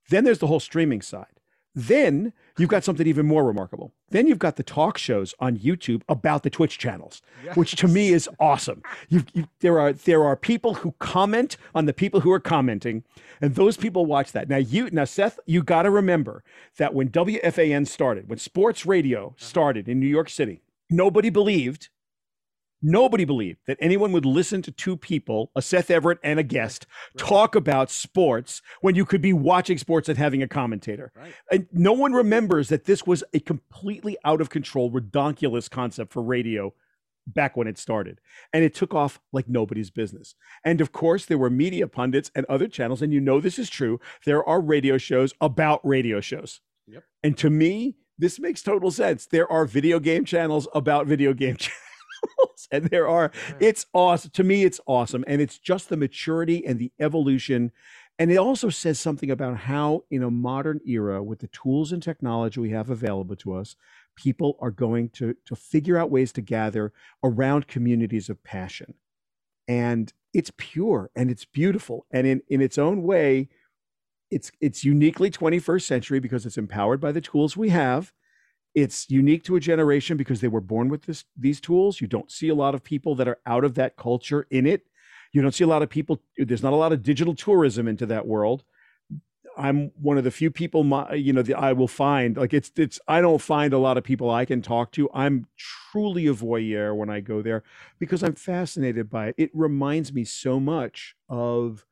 Then 0.09 0.25
there's 0.25 0.39
the 0.39 0.47
whole 0.47 0.59
streaming 0.59 1.01
side. 1.01 1.36
Then 1.77 2.33
you've 2.57 2.71
got 2.71 2.83
something 2.83 3.05
even 3.05 3.27
more 3.27 3.43
remarkable. 3.43 3.93
Then 4.09 4.25
you've 4.25 4.39
got 4.39 4.55
the 4.55 4.63
talk 4.63 4.97
shows 4.97 5.35
on 5.39 5.59
YouTube 5.59 6.01
about 6.09 6.41
the 6.41 6.49
Twitch 6.49 6.79
channels, 6.79 7.21
yes. 7.45 7.55
which 7.55 7.75
to 7.75 7.87
me 7.87 8.09
is 8.09 8.27
awesome. 8.39 8.81
You, 9.09 9.23
you, 9.33 9.47
there 9.59 9.79
are 9.79 9.93
there 9.93 10.23
are 10.23 10.35
people 10.35 10.73
who 10.73 10.95
comment 10.97 11.55
on 11.75 11.85
the 11.85 11.93
people 11.93 12.21
who 12.21 12.31
are 12.31 12.39
commenting, 12.39 13.03
and 13.41 13.53
those 13.53 13.77
people 13.77 14.07
watch 14.07 14.31
that. 14.31 14.49
Now 14.49 14.57
you 14.57 14.89
now 14.91 15.05
Seth, 15.05 15.39
you 15.45 15.61
got 15.61 15.83
to 15.83 15.91
remember 15.91 16.43
that 16.77 16.95
when 16.95 17.09
WFAN 17.09 17.85
started, 17.85 18.27
when 18.27 18.39
sports 18.39 18.87
radio 18.87 19.27
uh-huh. 19.27 19.35
started 19.37 19.87
in 19.87 19.99
New 19.99 20.07
York 20.07 20.31
City, 20.31 20.63
nobody 20.89 21.29
believed 21.29 21.89
Nobody 22.81 23.25
believed 23.25 23.59
that 23.65 23.77
anyone 23.81 24.11
would 24.11 24.25
listen 24.25 24.61
to 24.61 24.71
two 24.71 24.95
people, 24.95 25.51
a 25.55 25.61
Seth 25.61 25.89
Everett 25.89 26.19
and 26.23 26.39
a 26.39 26.43
guest, 26.43 26.85
right. 27.15 27.27
talk 27.27 27.55
about 27.55 27.89
sports 27.89 28.61
when 28.81 28.93
you 28.93 29.03
could 29.03 29.21
be 29.21 29.33
watching 29.33 29.79
sports 29.79 30.07
and 30.07 30.17
having 30.17 30.43
a 30.43 30.47
commentator. 30.47 31.11
Right. 31.15 31.33
And 31.51 31.67
no 31.71 31.93
one 31.93 32.13
remembers 32.13 32.69
that 32.69 32.85
this 32.85 33.05
was 33.07 33.23
a 33.33 33.39
completely 33.39 34.15
out 34.23 34.41
of 34.41 34.49
control, 34.49 34.91
redonkulous 34.91 35.69
concept 35.69 36.13
for 36.13 36.21
radio 36.21 36.73
back 37.25 37.57
when 37.57 37.67
it 37.67 37.79
started. 37.79 38.21
And 38.53 38.63
it 38.63 38.75
took 38.75 38.93
off 38.93 39.19
like 39.33 39.49
nobody's 39.49 39.89
business. 39.89 40.35
And 40.63 40.79
of 40.79 40.91
course, 40.91 41.25
there 41.25 41.37
were 41.37 41.49
media 41.49 41.87
pundits 41.87 42.31
and 42.35 42.45
other 42.45 42.67
channels, 42.67 43.01
and 43.01 43.11
you 43.11 43.19
know 43.19 43.39
this 43.39 43.57
is 43.57 43.69
true. 43.69 43.99
There 44.25 44.47
are 44.47 44.61
radio 44.61 44.99
shows 44.99 45.33
about 45.41 45.85
radio 45.85 46.21
shows. 46.21 46.61
Yep. 46.87 47.03
And 47.23 47.37
to 47.39 47.49
me, 47.49 47.95
this 48.19 48.39
makes 48.39 48.61
total 48.61 48.91
sense. 48.91 49.25
There 49.25 49.51
are 49.51 49.65
video 49.65 49.99
game 49.99 50.25
channels 50.25 50.67
about 50.73 51.07
video 51.07 51.33
game 51.33 51.55
channels 51.57 51.81
and 52.71 52.85
there 52.85 53.07
are. 53.07 53.31
It's 53.59 53.85
awesome 53.93 54.31
to 54.31 54.43
me 54.43 54.63
it's 54.63 54.79
awesome 54.85 55.23
and 55.27 55.41
it's 55.41 55.57
just 55.59 55.89
the 55.89 55.97
maturity 55.97 56.65
and 56.65 56.79
the 56.79 56.91
evolution 56.99 57.71
and 58.19 58.31
it 58.31 58.37
also 58.37 58.69
says 58.69 58.99
something 58.99 59.29
about 59.29 59.57
how 59.57 60.03
in 60.09 60.23
a 60.23 60.31
modern 60.31 60.79
era 60.87 61.21
with 61.21 61.39
the 61.39 61.47
tools 61.47 61.91
and 61.91 62.01
technology 62.01 62.59
we 62.59 62.71
have 62.71 62.89
available 62.89 63.35
to 63.35 63.53
us 63.53 63.75
people 64.17 64.57
are 64.59 64.71
going 64.71 65.09
to 65.09 65.35
to 65.45 65.55
figure 65.55 65.97
out 65.97 66.11
ways 66.11 66.33
to 66.33 66.41
gather 66.41 66.91
around 67.23 67.67
communities 67.67 68.29
of 68.29 68.43
passion. 68.43 68.95
And 69.67 70.11
it's 70.33 70.51
pure 70.57 71.09
and 71.15 71.31
it's 71.31 71.45
beautiful 71.45 72.05
and 72.11 72.27
in 72.27 72.41
in 72.49 72.61
its 72.61 72.77
own 72.77 73.03
way 73.03 73.49
it's 74.29 74.51
it's 74.59 74.83
uniquely 74.83 75.31
21st 75.31 75.83
century 75.83 76.19
because 76.19 76.45
it's 76.45 76.57
empowered 76.57 76.99
by 76.99 77.11
the 77.13 77.21
tools 77.21 77.55
we 77.55 77.69
have 77.69 78.11
it's 78.77 79.09
unique 79.09 79.43
to 79.43 79.55
a 79.55 79.59
generation 79.59 80.17
because 80.17 80.39
they 80.39 80.47
were 80.47 80.61
born 80.61 80.87
with 80.87 81.01
this 81.07 81.25
these 81.35 81.59
tools. 81.59 81.99
You 81.99 82.05
don't 82.05 82.31
see 82.31 82.47
a 82.47 82.53
lot 82.53 82.75
of 82.75 82.83
people 82.83 83.15
that 83.15 83.27
are 83.27 83.39
out 83.43 83.63
of 83.63 83.73
that 83.73 83.97
culture 83.97 84.45
in 84.51 84.67
it. 84.67 84.83
You 85.33 85.41
don't 85.41 85.51
see 85.51 85.63
a 85.63 85.67
lot 85.67 85.81
of 85.81 85.89
people. 85.89 86.21
There's 86.37 86.61
not 86.61 86.73
a 86.73 86.75
lot 86.75 86.93
of 86.93 87.01
digital 87.01 87.33
tourism 87.33 87.87
into 87.87 88.05
that 88.05 88.27
world. 88.27 88.63
I'm 89.57 89.89
one 89.99 90.19
of 90.19 90.23
the 90.23 90.29
few 90.29 90.51
people, 90.51 90.83
my, 90.83 91.11
you 91.15 91.33
know, 91.33 91.41
that 91.41 91.57
I 91.57 91.73
will 91.73 91.87
find 91.87 92.37
like 92.37 92.53
it's 92.53 92.71
it's. 92.75 92.99
I 93.07 93.19
don't 93.19 93.41
find 93.41 93.73
a 93.73 93.79
lot 93.79 93.97
of 93.97 94.03
people 94.03 94.29
I 94.29 94.45
can 94.45 94.61
talk 94.61 94.91
to. 94.91 95.09
I'm 95.11 95.47
truly 95.57 96.27
a 96.27 96.35
voyeur 96.35 96.95
when 96.95 97.09
I 97.09 97.19
go 97.19 97.41
there 97.41 97.63
because 97.97 98.21
I'm 98.21 98.35
fascinated 98.35 99.09
by 99.09 99.29
it. 99.29 99.35
It 99.39 99.49
reminds 99.55 100.13
me 100.13 100.23
so 100.23 100.59
much 100.59 101.15
of 101.27 101.83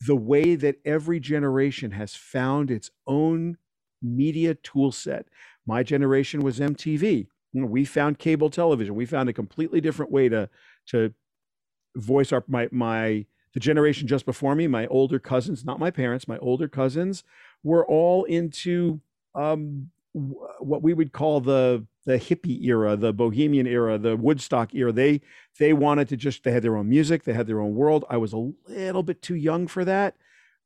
the 0.00 0.16
way 0.16 0.54
that 0.54 0.76
every 0.86 1.20
generation 1.20 1.90
has 1.90 2.14
found 2.14 2.70
its 2.70 2.90
own 3.06 3.58
media 4.04 4.54
tool 4.54 4.92
set. 4.92 5.26
My 5.66 5.82
generation 5.82 6.40
was 6.40 6.60
MTV. 6.60 7.26
You 7.52 7.60
know, 7.60 7.66
we 7.66 7.84
found 7.84 8.18
cable 8.18 8.50
television. 8.50 8.94
We 8.94 9.06
found 9.06 9.28
a 9.28 9.32
completely 9.32 9.80
different 9.80 10.12
way 10.12 10.28
to 10.28 10.48
to 10.88 11.14
voice 11.96 12.32
our 12.32 12.44
my 12.48 12.68
my 12.70 13.26
the 13.54 13.60
generation 13.60 14.06
just 14.08 14.26
before 14.26 14.54
me. 14.54 14.66
My 14.66 14.86
older 14.88 15.18
cousins, 15.18 15.64
not 15.64 15.78
my 15.78 15.90
parents, 15.90 16.28
my 16.28 16.38
older 16.38 16.68
cousins, 16.68 17.22
were 17.62 17.86
all 17.86 18.24
into 18.24 19.00
um, 19.34 19.90
what 20.12 20.82
we 20.82 20.94
would 20.94 21.12
call 21.12 21.40
the 21.40 21.86
the 22.06 22.18
hippie 22.18 22.62
era, 22.64 22.96
the 22.96 23.12
bohemian 23.12 23.66
era, 23.66 23.96
the 23.98 24.16
Woodstock 24.16 24.74
era. 24.74 24.92
They 24.92 25.22
they 25.58 25.72
wanted 25.72 26.08
to 26.10 26.16
just 26.16 26.44
they 26.44 26.52
had 26.52 26.62
their 26.62 26.76
own 26.76 26.88
music, 26.88 27.24
they 27.24 27.32
had 27.32 27.46
their 27.46 27.60
own 27.60 27.74
world. 27.74 28.04
I 28.10 28.16
was 28.16 28.32
a 28.32 28.52
little 28.68 29.02
bit 29.02 29.22
too 29.22 29.36
young 29.36 29.66
for 29.66 29.84
that. 29.84 30.16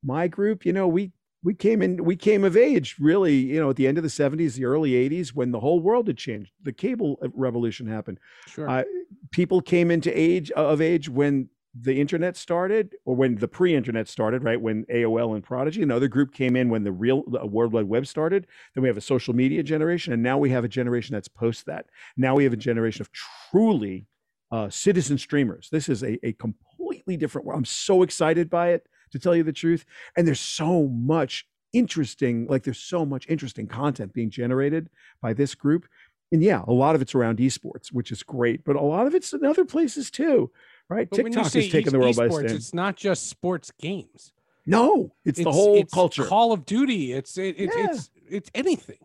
My 0.02 0.28
group, 0.28 0.64
you 0.64 0.72
know, 0.72 0.88
we 0.88 1.12
we 1.42 1.54
came 1.54 1.82
in 1.82 2.04
we 2.04 2.16
came 2.16 2.44
of 2.44 2.56
age 2.56 2.96
really 2.98 3.36
you 3.36 3.60
know 3.60 3.70
at 3.70 3.76
the 3.76 3.86
end 3.86 3.98
of 3.98 4.04
the 4.04 4.10
70s 4.10 4.54
the 4.54 4.64
early 4.64 4.92
80s 4.92 5.30
when 5.30 5.52
the 5.52 5.60
whole 5.60 5.80
world 5.80 6.08
had 6.08 6.18
changed 6.18 6.52
the 6.62 6.72
cable 6.72 7.18
uh, 7.22 7.28
revolution 7.34 7.86
happened. 7.86 8.18
Sure. 8.46 8.68
Uh, 8.68 8.84
people 9.30 9.60
came 9.60 9.90
into 9.90 10.10
age 10.18 10.50
uh, 10.56 10.66
of 10.66 10.80
age 10.80 11.08
when 11.08 11.48
the 11.80 12.00
internet 12.00 12.36
started 12.36 12.96
or 13.04 13.14
when 13.14 13.36
the 13.36 13.46
pre-internet 13.46 14.08
started 14.08 14.42
right 14.42 14.60
when 14.60 14.84
aol 14.86 15.34
and 15.34 15.44
prodigy 15.44 15.82
another 15.82 16.08
group 16.08 16.32
came 16.32 16.56
in 16.56 16.70
when 16.70 16.82
the 16.82 16.90
real 16.90 17.22
the 17.28 17.46
world 17.46 17.72
wide 17.72 17.84
web 17.84 18.06
started. 18.06 18.46
Then 18.74 18.82
we 18.82 18.88
have 18.88 18.96
a 18.96 19.02
social 19.02 19.34
media 19.34 19.62
generation 19.62 20.12
and 20.12 20.22
now 20.22 20.38
we 20.38 20.50
have 20.50 20.64
a 20.64 20.68
generation 20.68 21.14
that's 21.14 21.28
post 21.28 21.66
that. 21.66 21.86
Now 22.16 22.34
we 22.34 22.44
have 22.44 22.52
a 22.52 22.56
generation 22.56 23.02
of 23.02 23.10
truly 23.12 24.06
uh, 24.50 24.70
citizen 24.70 25.18
streamers. 25.18 25.68
This 25.70 25.88
is 25.88 26.02
a, 26.02 26.18
a 26.26 26.32
completely 26.32 27.16
different 27.16 27.46
world 27.46 27.58
i'm 27.58 27.64
so 27.64 28.02
excited 28.02 28.50
by 28.50 28.70
it 28.70 28.86
to 29.10 29.18
tell 29.18 29.34
you 29.34 29.42
the 29.42 29.52
truth. 29.52 29.84
And 30.16 30.26
there's 30.26 30.40
so 30.40 30.88
much 30.88 31.46
interesting, 31.72 32.46
like 32.46 32.62
there's 32.62 32.80
so 32.80 33.04
much 33.04 33.26
interesting 33.28 33.66
content 33.66 34.12
being 34.12 34.30
generated 34.30 34.88
by 35.20 35.32
this 35.32 35.54
group. 35.54 35.86
And 36.30 36.42
yeah, 36.42 36.62
a 36.66 36.72
lot 36.72 36.94
of 36.94 37.02
it's 37.02 37.14
around 37.14 37.38
esports, 37.38 37.88
which 37.88 38.12
is 38.12 38.22
great, 38.22 38.64
but 38.64 38.76
a 38.76 38.82
lot 38.82 39.06
of 39.06 39.14
it's 39.14 39.32
in 39.32 39.44
other 39.44 39.64
places 39.64 40.10
too, 40.10 40.50
right? 40.88 41.08
But 41.08 41.16
TikTok 41.16 41.54
is 41.54 41.70
taking 41.70 41.92
the 41.92 41.98
world 41.98 42.16
by 42.16 42.28
storm. 42.28 42.46
It's 42.46 42.74
not 42.74 42.96
just 42.96 43.28
sports 43.28 43.72
games. 43.80 44.32
No, 44.66 45.14
it's, 45.24 45.38
it's 45.38 45.44
the 45.44 45.52
whole 45.52 45.78
it's 45.78 45.94
culture. 45.94 46.26
Call 46.26 46.52
of 46.52 46.66
Duty. 46.66 47.14
It's 47.14 47.38
it, 47.38 47.56
it 47.58 47.70
yeah. 47.74 47.86
it's 47.90 48.10
it's 48.28 48.50
anything. 48.54 48.98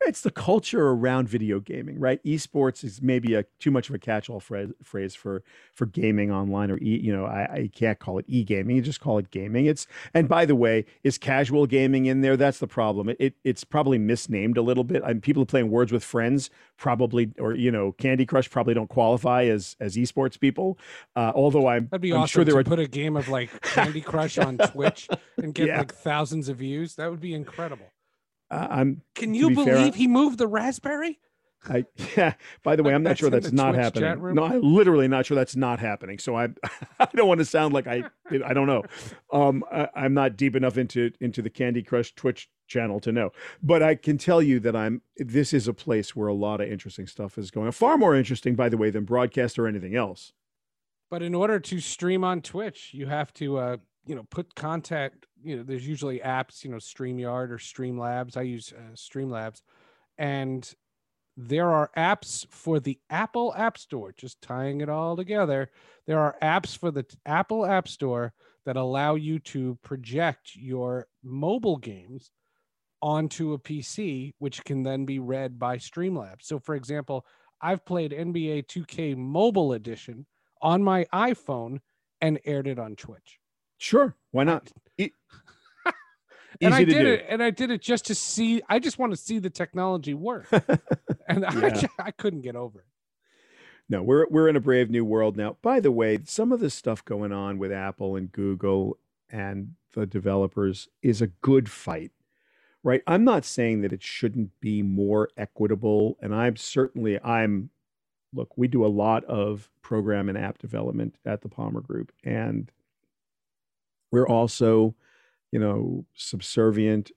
It's 0.00 0.20
the 0.20 0.30
culture 0.30 0.88
around 0.88 1.28
video 1.28 1.58
gaming, 1.60 1.98
right? 1.98 2.22
Esports 2.24 2.84
is 2.84 3.02
maybe 3.02 3.34
a 3.34 3.44
too 3.58 3.70
much 3.70 3.88
of 3.88 3.94
a 3.94 3.98
catch-all 3.98 4.38
phrase, 4.38 4.70
phrase 4.82 5.14
for 5.14 5.42
for 5.74 5.86
gaming 5.86 6.30
online, 6.30 6.70
or 6.70 6.78
e, 6.78 7.00
you 7.02 7.14
know, 7.14 7.26
I, 7.26 7.52
I 7.52 7.70
can't 7.74 7.98
call 7.98 8.18
it 8.18 8.24
e-gaming. 8.28 8.76
You 8.76 8.82
just 8.82 9.00
call 9.00 9.18
it 9.18 9.30
gaming. 9.30 9.66
It's 9.66 9.86
and 10.14 10.28
by 10.28 10.46
the 10.46 10.54
way, 10.54 10.84
is 11.02 11.18
casual 11.18 11.66
gaming 11.66 12.06
in 12.06 12.20
there? 12.20 12.36
That's 12.36 12.58
the 12.58 12.68
problem. 12.68 13.08
It, 13.08 13.16
it 13.18 13.34
it's 13.44 13.64
probably 13.64 13.98
misnamed 13.98 14.56
a 14.56 14.62
little 14.62 14.84
bit. 14.84 15.02
I 15.04 15.08
mean, 15.08 15.20
people 15.20 15.44
playing 15.44 15.70
Words 15.70 15.90
with 15.90 16.04
Friends 16.04 16.48
probably, 16.76 17.32
or 17.38 17.54
you 17.54 17.72
know, 17.72 17.92
Candy 17.92 18.24
Crush 18.24 18.48
probably 18.48 18.74
don't 18.74 18.88
qualify 18.88 19.44
as 19.44 19.76
as 19.80 19.96
esports 19.96 20.38
people. 20.38 20.78
Uh, 21.16 21.32
although 21.34 21.66
I'm, 21.66 21.88
that'd 21.88 22.00
be 22.00 22.12
I'm 22.12 22.20
awesome 22.20 22.28
sure 22.28 22.44
there 22.44 22.54
to 22.54 22.60
are... 22.60 22.64
put 22.64 22.78
a 22.78 22.86
game 22.86 23.16
of 23.16 23.28
like 23.28 23.60
Candy 23.62 24.00
Crush 24.00 24.38
on 24.38 24.58
Twitch 24.72 25.08
and 25.36 25.52
get 25.52 25.66
yeah. 25.68 25.78
like 25.78 25.92
thousands 25.92 26.48
of 26.48 26.58
views. 26.58 26.94
That 26.94 27.10
would 27.10 27.20
be 27.20 27.34
incredible. 27.34 27.90
I'm. 28.50 29.02
Can 29.14 29.34
you 29.34 29.48
be 29.48 29.54
believe 29.56 29.66
fair, 29.66 29.92
he 29.92 30.06
moved 30.06 30.38
the 30.38 30.46
raspberry? 30.46 31.18
I 31.66 31.84
yeah. 32.16 32.34
By 32.62 32.76
the 32.76 32.82
way, 32.82 32.94
I'm 32.94 33.02
not 33.02 33.10
that's 33.10 33.20
sure 33.20 33.30
that's 33.30 33.52
not 33.52 33.72
Twitch 33.72 33.82
happening. 33.82 34.34
No, 34.34 34.44
I'm 34.44 34.62
literally 34.62 35.08
not 35.08 35.26
sure 35.26 35.34
that's 35.34 35.56
not 35.56 35.80
happening. 35.80 36.18
So 36.18 36.36
I, 36.36 36.48
I 37.00 37.08
don't 37.14 37.28
want 37.28 37.38
to 37.38 37.44
sound 37.44 37.74
like 37.74 37.86
I, 37.86 38.04
I 38.44 38.54
don't 38.54 38.66
know. 38.66 38.84
Um, 39.32 39.64
I, 39.72 39.88
I'm 39.94 40.14
not 40.14 40.36
deep 40.36 40.54
enough 40.54 40.78
into 40.78 41.10
into 41.20 41.42
the 41.42 41.50
Candy 41.50 41.82
Crush 41.82 42.14
Twitch 42.14 42.48
channel 42.68 43.00
to 43.00 43.12
know, 43.12 43.30
but 43.62 43.82
I 43.82 43.94
can 43.94 44.18
tell 44.18 44.42
you 44.42 44.60
that 44.60 44.76
I'm. 44.76 45.02
This 45.16 45.52
is 45.52 45.68
a 45.68 45.74
place 45.74 46.14
where 46.14 46.28
a 46.28 46.34
lot 46.34 46.60
of 46.60 46.68
interesting 46.70 47.06
stuff 47.06 47.38
is 47.38 47.50
going. 47.50 47.70
Far 47.72 47.98
more 47.98 48.14
interesting, 48.14 48.54
by 48.54 48.68
the 48.68 48.76
way, 48.76 48.90
than 48.90 49.04
broadcast 49.04 49.58
or 49.58 49.66
anything 49.66 49.96
else. 49.96 50.32
But 51.10 51.22
in 51.22 51.34
order 51.34 51.58
to 51.58 51.80
stream 51.80 52.22
on 52.22 52.42
Twitch, 52.42 52.90
you 52.92 53.06
have 53.06 53.32
to 53.34 53.58
uh, 53.58 53.76
you 54.06 54.14
know 54.14 54.26
put 54.30 54.54
contact 54.54 55.26
you 55.42 55.56
know 55.56 55.62
there's 55.62 55.86
usually 55.86 56.18
apps 56.20 56.64
you 56.64 56.70
know 56.70 56.76
streamyard 56.76 57.50
or 57.50 57.58
streamlabs 57.58 58.36
i 58.36 58.42
use 58.42 58.72
uh, 58.76 58.94
streamlabs 58.94 59.62
and 60.18 60.74
there 61.40 61.70
are 61.70 61.92
apps 61.96 62.44
for 62.50 62.80
the 62.80 62.98
Apple 63.10 63.54
App 63.56 63.78
Store, 63.78 64.12
just 64.12 64.42
tying 64.42 64.80
it 64.80 64.88
all 64.88 65.16
together. 65.16 65.70
There 66.04 66.18
are 66.18 66.36
apps 66.42 66.76
for 66.76 66.90
the 66.90 67.06
Apple 67.24 67.64
App 67.64 67.86
Store 67.86 68.32
that 68.66 68.76
allow 68.76 69.14
you 69.14 69.38
to 69.38 69.78
project 69.84 70.56
your 70.56 71.06
mobile 71.22 71.76
games 71.76 72.32
onto 73.00 73.52
a 73.52 73.58
PC, 73.58 74.34
which 74.40 74.64
can 74.64 74.82
then 74.82 75.04
be 75.04 75.20
read 75.20 75.60
by 75.60 75.76
Streamlabs. 75.76 76.42
So, 76.42 76.58
for 76.58 76.74
example, 76.74 77.24
I've 77.62 77.84
played 77.84 78.10
NBA 78.10 78.66
2K 78.66 79.16
Mobile 79.16 79.74
Edition 79.74 80.26
on 80.60 80.82
my 80.82 81.06
iPhone 81.14 81.78
and 82.20 82.40
aired 82.44 82.66
it 82.66 82.80
on 82.80 82.96
Twitch. 82.96 83.38
Sure, 83.78 84.14
why 84.32 84.44
not? 84.44 84.70
E- 84.98 85.10
and 86.60 86.74
I 86.74 86.84
did 86.84 87.06
it, 87.06 87.26
and 87.28 87.42
I 87.42 87.50
did 87.50 87.70
it 87.70 87.80
just 87.80 88.06
to 88.06 88.14
see. 88.14 88.60
I 88.68 88.78
just 88.78 88.98
want 88.98 89.12
to 89.12 89.16
see 89.16 89.38
the 89.38 89.50
technology 89.50 90.14
work, 90.14 90.48
and 91.28 91.46
I, 91.46 91.68
Yeah. 91.68 91.86
I 91.98 92.10
couldn't 92.10 92.42
get 92.42 92.56
over 92.56 92.80
it. 92.80 92.86
No, 93.88 94.02
we're 94.02 94.26
we're 94.28 94.48
in 94.48 94.56
a 94.56 94.60
brave 94.60 94.90
new 94.90 95.04
world 95.04 95.36
now. 95.36 95.56
By 95.62 95.80
the 95.80 95.92
way, 95.92 96.18
some 96.24 96.52
of 96.52 96.60
the 96.60 96.68
stuff 96.70 97.04
going 97.04 97.32
on 97.32 97.58
with 97.58 97.72
Apple 97.72 98.16
and 98.16 98.30
Google 98.30 98.98
and 99.30 99.74
the 99.94 100.04
developers 100.06 100.88
is 101.02 101.22
a 101.22 101.28
good 101.28 101.70
fight. 101.70 102.12
Right? 102.84 103.02
I'm 103.06 103.24
not 103.24 103.44
saying 103.44 103.80
that 103.82 103.92
it 103.92 104.02
shouldn't 104.02 104.50
be 104.60 104.82
more 104.82 105.30
equitable 105.36 106.16
and 106.22 106.34
I'm 106.34 106.56
certainly 106.56 107.18
I'm 107.22 107.70
look, 108.32 108.56
we 108.56 108.68
do 108.68 108.84
a 108.84 108.88
lot 108.88 109.24
of 109.24 109.68
program 109.82 110.28
and 110.28 110.36
app 110.38 110.58
development 110.58 111.16
at 111.24 111.40
the 111.40 111.48
Palmer 111.48 111.80
Group 111.80 112.12
and 112.24 112.70
we're 114.10 114.28
also, 114.28 114.94
you 115.52 115.58
know, 115.58 116.04
subservient 116.14 117.10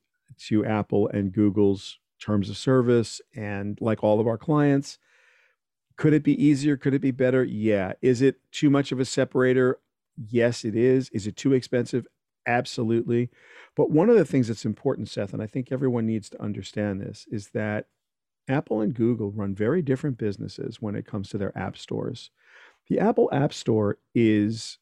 to 0.47 0.65
Apple 0.65 1.07
and 1.09 1.31
Google's 1.31 1.99
terms 2.19 2.49
of 2.49 2.57
service 2.57 3.21
and 3.35 3.77
like 3.81 4.03
all 4.03 4.19
of 4.19 4.27
our 4.27 4.37
clients 4.37 4.99
could 6.01 6.13
it 6.13 6.23
be 6.23 6.43
easier? 6.43 6.77
Could 6.77 6.95
it 6.95 7.01
be 7.01 7.11
better? 7.11 7.43
Yeah. 7.43 7.93
Is 8.01 8.23
it 8.23 8.37
too 8.51 8.71
much 8.71 8.91
of 8.91 8.99
a 8.99 9.05
separator? 9.05 9.79
Yes, 10.29 10.65
it 10.65 10.75
is. 10.75 11.09
Is 11.09 11.27
it 11.27 11.35
too 11.35 11.53
expensive? 11.53 12.07
Absolutely. 12.47 13.29
But 13.75 13.91
one 13.91 14.09
of 14.09 14.15
the 14.15 14.25
things 14.25 14.47
that's 14.47 14.65
important, 14.65 15.09
Seth, 15.09 15.31
and 15.31 15.43
I 15.43 15.45
think 15.45 15.71
everyone 15.71 16.07
needs 16.07 16.27
to 16.29 16.41
understand 16.41 17.01
this, 17.01 17.27
is 17.29 17.49
that 17.49 17.85
Apple 18.47 18.81
and 18.81 18.95
Google 18.95 19.31
run 19.31 19.53
very 19.53 19.83
different 19.83 20.17
businesses 20.17 20.81
when 20.81 20.95
it 20.95 21.05
comes 21.05 21.29
to 21.29 21.37
their 21.37 21.55
app 21.55 21.77
stores. 21.77 22.31
The 22.87 22.97
Apple 22.99 23.29
App 23.31 23.53
Store 23.53 23.99
is 24.15 24.79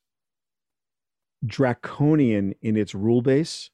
draconian 1.45 2.53
in 2.61 2.75
its 2.77 2.93
rule 2.93 3.21
base, 3.21 3.69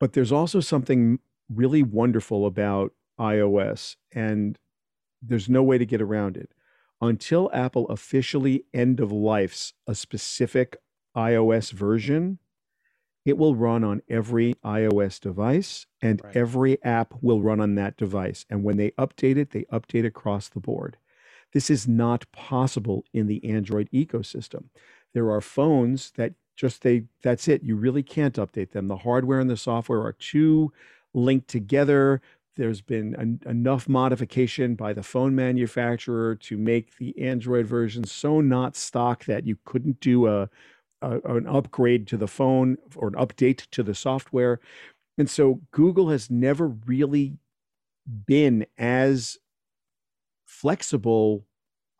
but 0.00 0.12
there's 0.12 0.32
also 0.32 0.60
something 0.60 1.18
really 1.48 1.82
wonderful 1.82 2.46
about 2.46 2.92
iOS. 3.18 3.96
And 4.12 4.58
there's 5.20 5.48
no 5.48 5.62
way 5.62 5.78
to 5.78 5.86
get 5.86 6.00
around 6.00 6.36
it. 6.36 6.52
Until 7.00 7.50
Apple 7.52 7.86
officially 7.88 8.64
end 8.74 9.00
of 9.00 9.12
lifes 9.12 9.72
a 9.86 9.94
specific 9.94 10.76
iOS 11.16 11.72
version, 11.72 12.38
it 13.24 13.36
will 13.36 13.54
run 13.54 13.84
on 13.84 14.02
every 14.08 14.54
iOS 14.64 15.20
device 15.20 15.86
and 16.00 16.20
Right. 16.24 16.36
every 16.36 16.82
app 16.82 17.14
will 17.22 17.42
run 17.42 17.60
on 17.60 17.74
that 17.74 17.96
device. 17.96 18.46
And 18.48 18.64
when 18.64 18.76
they 18.76 18.92
update 18.92 19.36
it, 19.36 19.50
they 19.50 19.64
update 19.64 20.06
across 20.06 20.48
the 20.48 20.60
board. 20.60 20.96
This 21.52 21.70
is 21.70 21.88
not 21.88 22.30
possible 22.32 23.04
in 23.12 23.26
the 23.26 23.44
Android 23.44 23.88
ecosystem. 23.92 24.70
There 25.14 25.30
are 25.30 25.40
phones 25.40 26.12
that 26.12 26.34
just 26.56 26.82
they 26.82 27.04
that's 27.22 27.48
it. 27.48 27.62
You 27.62 27.76
really 27.76 28.02
can't 28.02 28.34
update 28.36 28.70
them. 28.70 28.88
The 28.88 28.98
hardware 28.98 29.40
and 29.40 29.50
the 29.50 29.56
software 29.56 30.02
are 30.02 30.12
too 30.12 30.72
linked 31.14 31.48
together 31.48 32.20
there's 32.58 32.80
been 32.80 33.14
en- 33.14 33.40
enough 33.46 33.88
modification 33.88 34.74
by 34.74 34.92
the 34.92 35.02
phone 35.02 35.34
manufacturer 35.34 36.34
to 36.34 36.58
make 36.58 36.96
the 36.98 37.16
Android 37.18 37.66
version 37.66 38.04
so 38.04 38.40
not 38.40 38.76
stock 38.76 39.24
that 39.26 39.46
you 39.46 39.56
couldn't 39.64 40.00
do 40.00 40.26
a, 40.26 40.50
a 41.00 41.20
an 41.36 41.46
upgrade 41.46 42.08
to 42.08 42.16
the 42.16 42.26
phone 42.26 42.76
or 42.96 43.08
an 43.08 43.14
update 43.14 43.70
to 43.70 43.84
the 43.84 43.94
software. 43.94 44.58
And 45.16 45.30
so 45.30 45.60
Google 45.70 46.10
has 46.10 46.30
never 46.30 46.66
really 46.66 47.38
been 48.26 48.66
as 48.76 49.38
flexible 50.44 51.46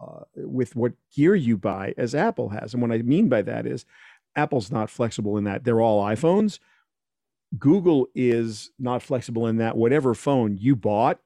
uh, 0.01 0.25
with 0.37 0.77
what 0.77 0.93
gear 1.15 1.35
you 1.35 1.57
buy 1.57 1.95
as 1.97 2.15
Apple 2.15 2.51
has. 2.51 2.73
And 2.73 2.83
what 2.83 2.93
I 2.93 2.99
mean 2.99 3.29
by 3.29 3.43
that 3.43 3.67
is 3.67 3.85
Apple's 4.37 4.71
not 4.71 4.91
flexible 4.91 5.37
in 5.37 5.45
that 5.45 5.65
they're 5.65 5.81
all 5.81 6.05
iPhones. 6.05 6.59
Google 7.59 8.09
is 8.15 8.71
not 8.79 9.03
flexible 9.03 9.47
in 9.47 9.57
that 9.57 9.77
whatever 9.77 10.15
phone 10.15 10.57
you 10.59 10.77
bought, 10.77 11.19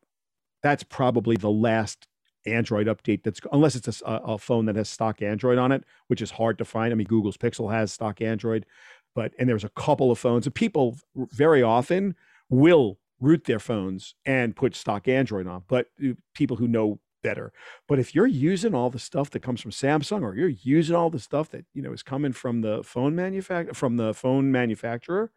that's 0.62 0.84
probably 0.84 1.36
the 1.36 1.50
last 1.50 2.06
Android 2.46 2.86
update 2.86 3.22
that's 3.22 3.40
unless 3.52 3.74
it's 3.76 4.02
a 4.04 4.38
phone 4.38 4.66
that 4.66 4.76
has 4.76 4.88
stock 4.88 5.22
Android 5.22 5.58
on 5.58 5.72
it, 5.72 5.84
which 6.08 6.22
is 6.22 6.30
hard 6.30 6.58
to 6.58 6.64
find. 6.64 6.92
I 6.92 6.96
mean, 6.96 7.06
Google's 7.06 7.36
Pixel 7.36 7.72
has 7.72 7.92
stock 7.92 8.20
Android, 8.20 8.66
but 9.14 9.32
and 9.38 9.48
there's 9.48 9.64
a 9.64 9.68
couple 9.70 10.10
of 10.10 10.18
phones, 10.18 10.46
and 10.46 10.54
people 10.54 10.98
very 11.14 11.62
often 11.62 12.14
will 12.48 12.98
root 13.20 13.44
their 13.44 13.60
phones 13.60 14.14
and 14.26 14.56
put 14.56 14.74
stock 14.74 15.06
Android 15.06 15.46
on, 15.46 15.62
but 15.68 15.86
uh, 16.04 16.12
people 16.34 16.56
who 16.56 16.66
know 16.66 16.98
better. 17.22 17.52
But 17.88 17.98
if 17.98 18.14
you're 18.14 18.26
using 18.26 18.74
all 18.74 18.90
the 18.90 18.98
stuff 18.98 19.30
that 19.30 19.42
comes 19.42 19.60
from 19.60 19.70
Samsung, 19.70 20.22
or 20.22 20.34
you're 20.34 20.48
using 20.48 20.96
all 20.96 21.10
the 21.10 21.18
stuff 21.18 21.50
that 21.50 21.64
you 21.74 21.82
know 21.82 21.92
is 21.92 22.02
coming 22.02 22.32
from 22.32 22.60
the 22.60 22.82
phone 22.82 23.14
manufacturer 23.14 23.74
from 23.74 23.96
the 23.96 24.14
phone 24.14 24.50
manufacturer, 24.52 25.30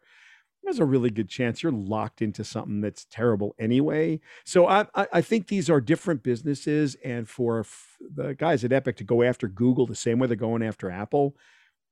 there's 0.66 0.78
a 0.80 0.84
really 0.84 1.10
good 1.10 1.28
chance 1.28 1.62
you're 1.62 1.72
locked 1.72 2.20
into 2.20 2.42
something 2.44 2.80
that's 2.80 3.06
terrible 3.08 3.54
anyway. 3.58 4.20
So 4.44 4.66
I, 4.66 4.86
I, 4.94 5.22
think 5.22 5.46
these 5.46 5.70
are 5.70 5.80
different 5.80 6.24
businesses, 6.24 6.96
and 7.04 7.28
for 7.28 7.64
the 8.00 8.34
guys 8.34 8.64
at 8.64 8.72
Epic 8.72 8.96
to 8.96 9.04
go 9.04 9.22
after 9.22 9.46
Google 9.46 9.86
the 9.86 9.94
same 9.94 10.18
way 10.18 10.26
they're 10.26 10.36
going 10.36 10.64
after 10.64 10.90
Apple, 10.90 11.36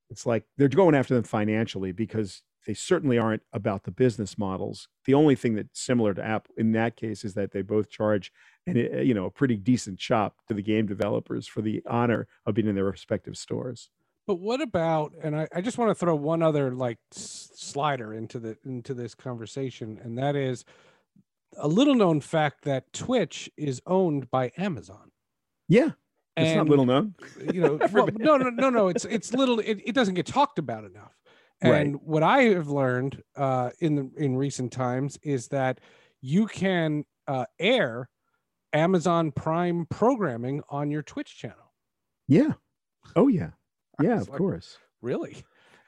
it's 0.09 0.25
like 0.25 0.43
they're 0.57 0.67
going 0.67 0.93
after 0.93 1.15
them 1.15 1.23
financially 1.23 1.93
because 1.93 2.41
they 2.67 2.73
certainly 2.73 3.17
aren't 3.17 3.43
about 3.53 3.83
the 3.83 3.91
business 3.91 4.37
models. 4.37 4.87
The 5.05 5.13
only 5.13 5.35
thing 5.35 5.55
that's 5.55 5.79
similar 5.79 6.13
to 6.13 6.25
Apple 6.25 6.53
in 6.57 6.73
that 6.73 6.97
case 6.97 7.23
is 7.23 7.33
that 7.35 7.51
they 7.51 7.61
both 7.61 7.89
charge 7.89 8.31
and 8.67 9.07
you 9.07 9.13
know 9.13 9.25
a 9.25 9.31
pretty 9.31 9.55
decent 9.55 9.99
chop 9.99 10.35
to 10.47 10.53
the 10.53 10.61
game 10.61 10.87
developers 10.87 11.47
for 11.47 11.61
the 11.61 11.81
honor 11.87 12.27
of 12.45 12.55
being 12.55 12.67
in 12.67 12.75
their 12.75 12.85
respective 12.85 13.37
stores. 13.37 13.89
But 14.27 14.39
what 14.39 14.59
about? 14.61 15.13
And 15.21 15.35
I, 15.35 15.47
I 15.53 15.61
just 15.61 15.77
want 15.77 15.91
to 15.91 15.95
throw 15.95 16.15
one 16.15 16.41
other 16.41 16.71
like 16.71 16.97
s- 17.13 17.51
slider 17.55 18.13
into 18.13 18.39
the 18.39 18.57
into 18.65 18.93
this 18.93 19.13
conversation, 19.13 19.99
and 20.03 20.17
that 20.17 20.35
is 20.35 20.65
a 21.57 21.67
little 21.67 21.95
known 21.95 22.21
fact 22.21 22.63
that 22.63 22.91
Twitch 22.91 23.49
is 23.55 23.81
owned 23.85 24.29
by 24.31 24.51
Amazon. 24.57 25.11
Yeah, 25.67 25.91
it's 26.37 26.55
not 26.55 26.67
little 26.67 26.85
known. 26.85 27.13
you 27.53 27.61
know, 27.61 27.79
well, 27.91 28.09
no, 28.17 28.37
no, 28.37 28.49
no, 28.49 28.69
no. 28.69 28.87
It's 28.87 29.05
it's 29.05 29.33
little. 29.33 29.59
It, 29.59 29.81
it 29.85 29.93
doesn't 29.95 30.15
get 30.15 30.25
talked 30.25 30.59
about 30.59 30.85
enough. 30.85 31.13
Right. 31.63 31.85
And 31.85 31.95
what 32.01 32.21
I 32.21 32.43
have 32.43 32.67
learned 32.67 33.23
uh, 33.35 33.71
in 33.79 33.95
the 33.95 34.11
in 34.17 34.35
recent 34.35 34.71
times 34.71 35.17
is 35.23 35.47
that 35.49 35.79
you 36.21 36.47
can 36.47 37.05
uh, 37.27 37.45
air 37.59 38.09
Amazon 38.75 39.31
Prime 39.31 39.85
programming 39.89 40.61
on 40.69 40.91
your 40.91 41.01
Twitch 41.01 41.37
channel. 41.37 41.73
Yeah. 42.27 42.53
Oh 43.15 43.27
yeah. 43.27 43.51
Yeah, 44.01 44.19
of 44.21 44.29
like, 44.29 44.37
course. 44.37 44.77
Really? 45.01 45.37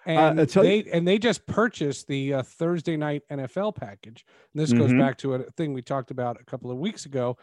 Uh, 0.06 0.10
And 0.12 0.39
I'll 0.39 0.45
they 0.63 0.78
you- 0.86 0.91
and 0.93 1.06
they 1.08 1.17
just 1.17 1.45
purchased 1.45 2.08
the 2.08 2.36
uh, 2.36 2.43
Thursday 2.43 2.95
night 2.95 3.23
NFL 3.30 3.76
package. 3.76 4.26
And 4.54 4.62
this 4.62 4.71
goes 4.71 4.91
Mhm. 4.91 5.00
back 5.00 5.17
to 5.19 5.34
a 5.34 5.39
thing 5.52 5.73
we 5.73 5.82
talked 5.82 6.12
about 6.12 6.39
a 6.39 6.45
couple 6.45 6.71
of 6.71 6.78
weeks 6.78 7.06
ago. 7.06 7.38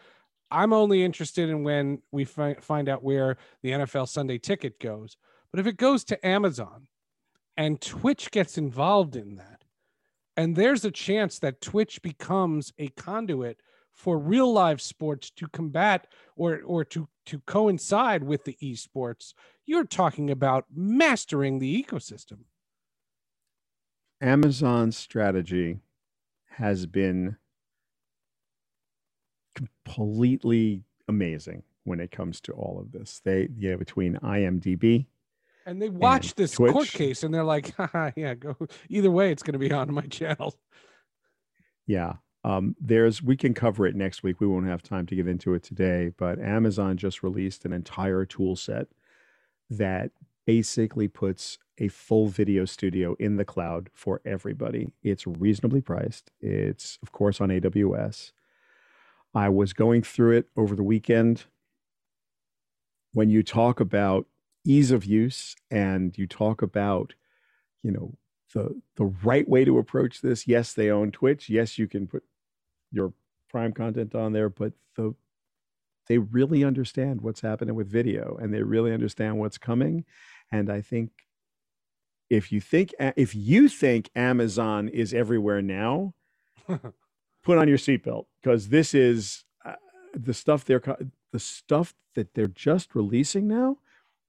I'm 0.49 0.73
only 0.73 1.03
interested 1.03 1.49
in 1.49 1.63
when 1.63 2.01
we 2.11 2.25
fi- 2.25 2.55
find 2.55 2.89
out 2.89 3.03
where 3.03 3.37
the 3.61 3.71
NFL 3.73 4.07
Sunday 4.07 4.39
ticket 4.39 4.79
goes. 4.79 5.15
But 5.51 5.59
if 5.59 5.67
it 5.67 5.77
goes 5.77 6.03
to 6.05 6.25
Amazon 6.25 6.87
and 7.55 7.79
Twitch 7.81 8.31
gets 8.31 8.57
involved 8.57 9.15
in 9.15 9.35
that, 9.35 9.63
and 10.35 10.55
there's 10.55 10.83
a 10.85 10.91
chance 10.91 11.37
that 11.39 11.61
Twitch 11.61 12.01
becomes 12.01 12.73
a 12.79 12.87
conduit 12.89 13.61
for 13.95 14.19
real 14.19 14.51
live 14.51 14.81
sports 14.81 15.31
to 15.31 15.47
combat 15.47 16.07
or 16.35 16.61
or 16.65 16.83
to 16.85 17.07
to 17.25 17.39
coincide 17.39 18.23
with 18.23 18.43
the 18.43 18.57
esports, 18.61 19.33
you're 19.65 19.85
talking 19.85 20.29
about 20.29 20.65
mastering 20.75 21.57
the 21.57 21.83
ecosystem. 21.83 22.39
Amazon's 24.21 24.95
strategy 24.95 25.79
has 26.57 26.85
been 26.85 27.37
completely 29.55 30.83
amazing 31.07 31.63
when 31.83 31.99
it 31.99 32.11
comes 32.11 32.39
to 32.41 32.51
all 32.51 32.79
of 32.79 32.91
this. 32.91 33.21
They, 33.23 33.49
yeah, 33.57 33.75
between 33.75 34.15
IMDb, 34.17 35.05
And 35.65 35.81
they 35.81 35.89
watch 35.89 36.35
this 36.35 36.55
court 36.55 36.87
case 36.87 37.23
and 37.23 37.33
they're 37.33 37.43
like, 37.43 37.75
Haha, 37.77 38.11
yeah, 38.15 38.33
go 38.35 38.55
either 38.89 39.11
way, 39.11 39.31
it's 39.31 39.43
going 39.43 39.53
to 39.53 39.59
be 39.59 39.71
on 39.71 39.93
my 39.93 40.01
channel. 40.07 40.55
yeah. 41.87 42.13
Um, 42.45 42.75
there's 42.79 43.23
we 43.23 43.35
can 43.35 43.55
cover 43.55 43.87
it 43.87 43.95
next 43.95 44.21
week. 44.21 44.39
We 44.39 44.45
won't 44.45 44.67
have 44.67 44.83
time 44.83 45.07
to 45.07 45.15
get 45.15 45.27
into 45.27 45.55
it 45.55 45.63
today, 45.63 46.11
but 46.15 46.39
Amazon 46.39 46.95
just 46.95 47.23
released 47.23 47.65
an 47.65 47.73
entire 47.73 48.23
tool 48.23 48.55
set 48.55 48.87
that 49.71 50.11
basically 50.45 51.07
puts 51.07 51.57
a 51.79 51.87
full 51.87 52.27
video 52.27 52.65
studio 52.65 53.15
in 53.19 53.37
the 53.37 53.45
cloud 53.45 53.89
for 53.95 54.21
everybody. 54.25 54.93
It's 55.01 55.25
reasonably 55.25 55.81
priced. 55.81 56.29
It's 56.39 56.99
of 57.01 57.11
course 57.11 57.41
on 57.41 57.49
AWS. 57.49 58.31
I 59.33 59.49
was 59.49 59.73
going 59.73 60.03
through 60.03 60.37
it 60.37 60.45
over 60.55 60.75
the 60.75 60.83
weekend. 60.83 61.45
When 63.13 63.31
you 63.31 63.41
talk 63.41 63.79
about 63.79 64.27
ease 64.63 64.91
of 64.91 65.03
use 65.03 65.55
and 65.71 66.15
you 66.15 66.27
talk 66.27 66.61
about, 66.61 67.15
you 67.81 67.89
know, 67.89 68.13
the 68.53 68.79
the 68.97 69.05
right 69.05 69.49
way 69.49 69.65
to 69.65 69.79
approach 69.79 70.21
this. 70.21 70.47
Yes, 70.47 70.73
they 70.73 70.91
own 70.91 71.11
Twitch. 71.11 71.49
Yes, 71.49 71.79
you 71.79 71.87
can 71.87 72.05
put 72.05 72.23
your 72.95 73.13
prime 73.49 73.73
content 73.73 74.15
on 74.15 74.33
there, 74.33 74.49
but 74.49 74.73
the 74.95 75.13
they 76.07 76.17
really 76.19 76.63
understand 76.63 77.21
what's 77.21 77.41
happening 77.41 77.75
with 77.75 77.89
video 77.89 78.37
and 78.39 78.53
they 78.53 78.61
really 78.61 78.93
understand 78.93 79.39
what's 79.39 79.57
coming. 79.57 80.05
And 80.51 80.71
I 80.71 80.81
think 80.81 81.09
if 82.29 82.51
you 82.51 82.61
think 82.61 82.93
if 82.99 83.35
you 83.35 83.67
think 83.69 84.09
Amazon 84.15 84.87
is 84.87 85.13
everywhere 85.13 85.61
now, 85.61 86.13
put 87.43 87.57
on 87.57 87.67
your 87.67 87.77
seatbelt 87.77 88.25
because 88.41 88.69
this 88.69 88.93
is 88.93 89.45
uh, 89.65 89.73
the 90.13 90.33
stuff 90.33 90.65
they're 90.65 90.81
the 91.31 91.39
stuff 91.39 91.93
that 92.15 92.33
they're 92.33 92.47
just 92.47 92.95
releasing 92.95 93.47
now 93.47 93.77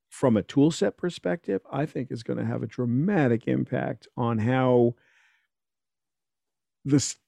from 0.09 0.37
a 0.37 0.43
tool 0.43 0.71
set 0.71 0.97
perspective, 0.97 1.61
I 1.71 1.87
think 1.87 2.11
is 2.11 2.23
going 2.23 2.39
to 2.39 2.45
have 2.45 2.63
a 2.63 2.67
dramatic 2.67 3.47
impact 3.47 4.09
on 4.17 4.39
how 4.39 4.95
this 6.85 7.17
the 7.17 7.26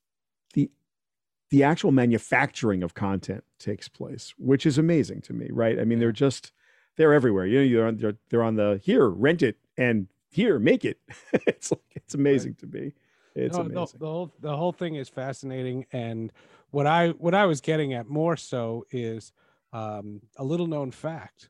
the 1.51 1.63
actual 1.63 1.93
manufacturing 1.93 2.83
of 2.83 2.95
content 2.95 3.45
takes 3.59 3.89
place, 3.89 4.35
which 4.39 4.67
is 4.67 4.79
amazing 4.79 5.23
to 5.23 5.33
me, 5.33 5.49
right? 5.51 5.79
I 5.79 5.85
mean, 5.85 5.99
they're 5.99 6.13
just 6.13 6.53
they're 6.97 7.15
everywhere. 7.15 7.47
You 7.47 7.59
know, 7.59 7.65
you're 7.65 7.87
on, 7.87 7.97
they're, 7.97 8.17
they're 8.29 8.43
on 8.43 8.57
the 8.57 8.81
here, 8.83 9.09
rent 9.09 9.43
it, 9.43 9.57
and 9.77 10.09
here, 10.31 10.59
make 10.59 10.85
it. 10.85 10.99
it's 11.33 11.71
like 11.71 11.81
it's 11.95 12.15
amazing 12.15 12.57
right. 12.63 12.73
to 12.73 12.79
me. 12.79 12.93
It's 13.35 13.57
no, 13.57 13.63
amazing. 13.63 13.99
The, 13.99 13.99
the 13.99 14.07
whole 14.07 14.33
the 14.41 14.57
whole 14.57 14.73
thing 14.73 14.97
is 14.97 15.09
fascinating, 15.09 15.87
and 15.93 16.33
what 16.71 16.87
I 16.87 17.11
what 17.11 17.35
I 17.35 17.47
was 17.47 17.61
getting 17.61 17.95
at 17.95 18.09
more 18.09 18.37
so 18.37 18.85
is 18.91 19.33
um, 19.73 20.21
a 20.37 20.45
little 20.45 20.67
known 20.67 20.91
fact 20.91 21.49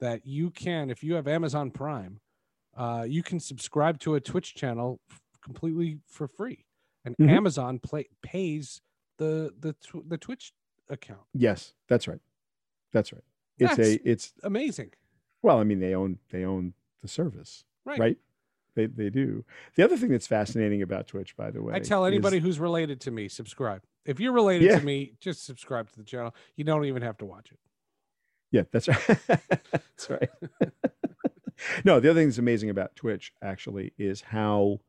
that 0.00 0.26
you 0.26 0.50
can, 0.50 0.90
if 0.90 1.02
you 1.02 1.14
have 1.14 1.26
Amazon 1.26 1.70
Prime, 1.70 2.20
uh, 2.76 3.04
you 3.08 3.22
can 3.22 3.40
subscribe 3.40 3.98
to 4.00 4.14
a 4.14 4.20
Twitch 4.20 4.54
channel 4.54 5.00
completely 5.42 5.98
for 6.06 6.28
free, 6.28 6.66
and 7.04 7.16
mm-hmm. 7.16 7.30
Amazon 7.30 7.78
play, 7.78 8.08
pays 8.22 8.80
the 9.18 9.52
the 9.58 9.74
tw- 9.74 10.08
the 10.08 10.18
Twitch 10.18 10.52
account. 10.88 11.20
Yes, 11.34 11.74
that's 11.88 12.08
right. 12.08 12.20
That's 12.92 13.12
right. 13.12 13.22
It's 13.58 13.76
that's 13.76 13.88
a 13.88 14.08
it's 14.08 14.32
amazing. 14.42 14.90
Well, 15.42 15.58
I 15.58 15.64
mean, 15.64 15.80
they 15.80 15.94
own 15.94 16.18
they 16.30 16.44
own 16.44 16.74
the 17.02 17.08
service, 17.08 17.64
right? 17.84 17.98
right? 17.98 18.18
They 18.74 18.86
they 18.86 19.10
do. 19.10 19.44
The 19.74 19.84
other 19.84 19.96
thing 19.96 20.10
that's 20.10 20.26
fascinating 20.26 20.82
about 20.82 21.08
Twitch, 21.08 21.36
by 21.36 21.50
the 21.50 21.62
way, 21.62 21.74
I 21.74 21.80
tell 21.80 22.04
anybody 22.04 22.38
is, 22.38 22.42
who's 22.42 22.60
related 22.60 23.00
to 23.02 23.10
me, 23.10 23.28
subscribe. 23.28 23.82
If 24.04 24.20
you're 24.20 24.32
related 24.32 24.70
yeah. 24.70 24.78
to 24.78 24.84
me, 24.84 25.14
just 25.20 25.44
subscribe 25.44 25.90
to 25.90 25.98
the 25.98 26.04
channel. 26.04 26.34
You 26.56 26.64
don't 26.64 26.84
even 26.84 27.02
have 27.02 27.18
to 27.18 27.26
watch 27.26 27.50
it. 27.52 27.58
Yeah, 28.50 28.62
that's 28.72 28.88
right. 28.88 29.18
that's 29.26 30.10
right. 30.10 30.30
no, 31.84 32.00
the 32.00 32.10
other 32.10 32.20
thing 32.20 32.28
that's 32.28 32.38
amazing 32.38 32.70
about 32.70 32.96
Twitch 32.96 33.32
actually 33.42 33.92
is 33.98 34.22
how 34.22 34.80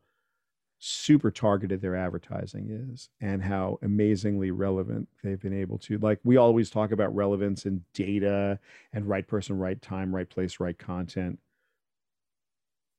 super 0.80 1.30
targeted 1.30 1.82
their 1.82 1.96
advertising 1.96 2.70
is 2.70 3.10
and 3.20 3.44
how 3.44 3.78
amazingly 3.82 4.50
relevant 4.50 5.10
they've 5.22 5.42
been 5.42 5.54
able 5.54 5.78
to 5.78 5.98
like 5.98 6.20
we 6.24 6.38
always 6.38 6.70
talk 6.70 6.92
about 6.92 7.14
relevance 7.14 7.66
and 7.66 7.82
data 7.94 8.58
and 8.94 9.06
right 9.06 9.28
person 9.28 9.58
right 9.58 9.82
time 9.82 10.16
right 10.16 10.30
place 10.30 10.60
right 10.60 10.78
content. 10.80 11.38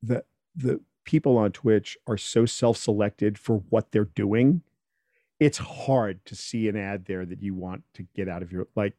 The 0.03 0.23
the 0.55 0.79
people 1.05 1.37
on 1.37 1.51
twitch 1.51 1.97
are 2.05 2.17
so 2.17 2.45
self-selected 2.45 3.39
for 3.39 3.63
what 3.69 3.91
they're 3.91 4.05
doing 4.05 4.61
it's 5.39 5.57
hard 5.57 6.23
to 6.23 6.35
see 6.35 6.69
an 6.69 6.77
ad 6.77 7.05
there 7.05 7.25
that 7.25 7.41
you 7.41 7.55
want 7.55 7.83
to 7.95 8.05
get 8.15 8.29
out 8.29 8.43
of 8.43 8.51
your 8.51 8.67
like 8.75 8.93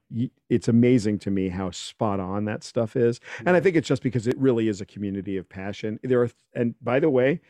it's 0.51 0.67
amazing 0.67 1.17
to 1.21 1.31
me 1.31 1.49
how 1.49 1.71
spot 1.71 2.19
on 2.19 2.47
that 2.47 2.65
stuff 2.65 2.97
is. 2.97 3.21
And 3.47 3.51
i 3.57 3.61
think 3.61 3.77
it's 3.77 3.87
just 3.87 4.03
because 4.03 4.27
it 4.27 4.37
really 4.37 4.67
is 4.67 4.81
a 4.81 4.85
community 4.85 5.37
of 5.37 5.49
passion. 5.49 6.01
There 6.03 6.21
are 6.21 6.31
and 6.53 6.75
by 6.83 6.99
the 6.99 7.09
way 7.11 7.41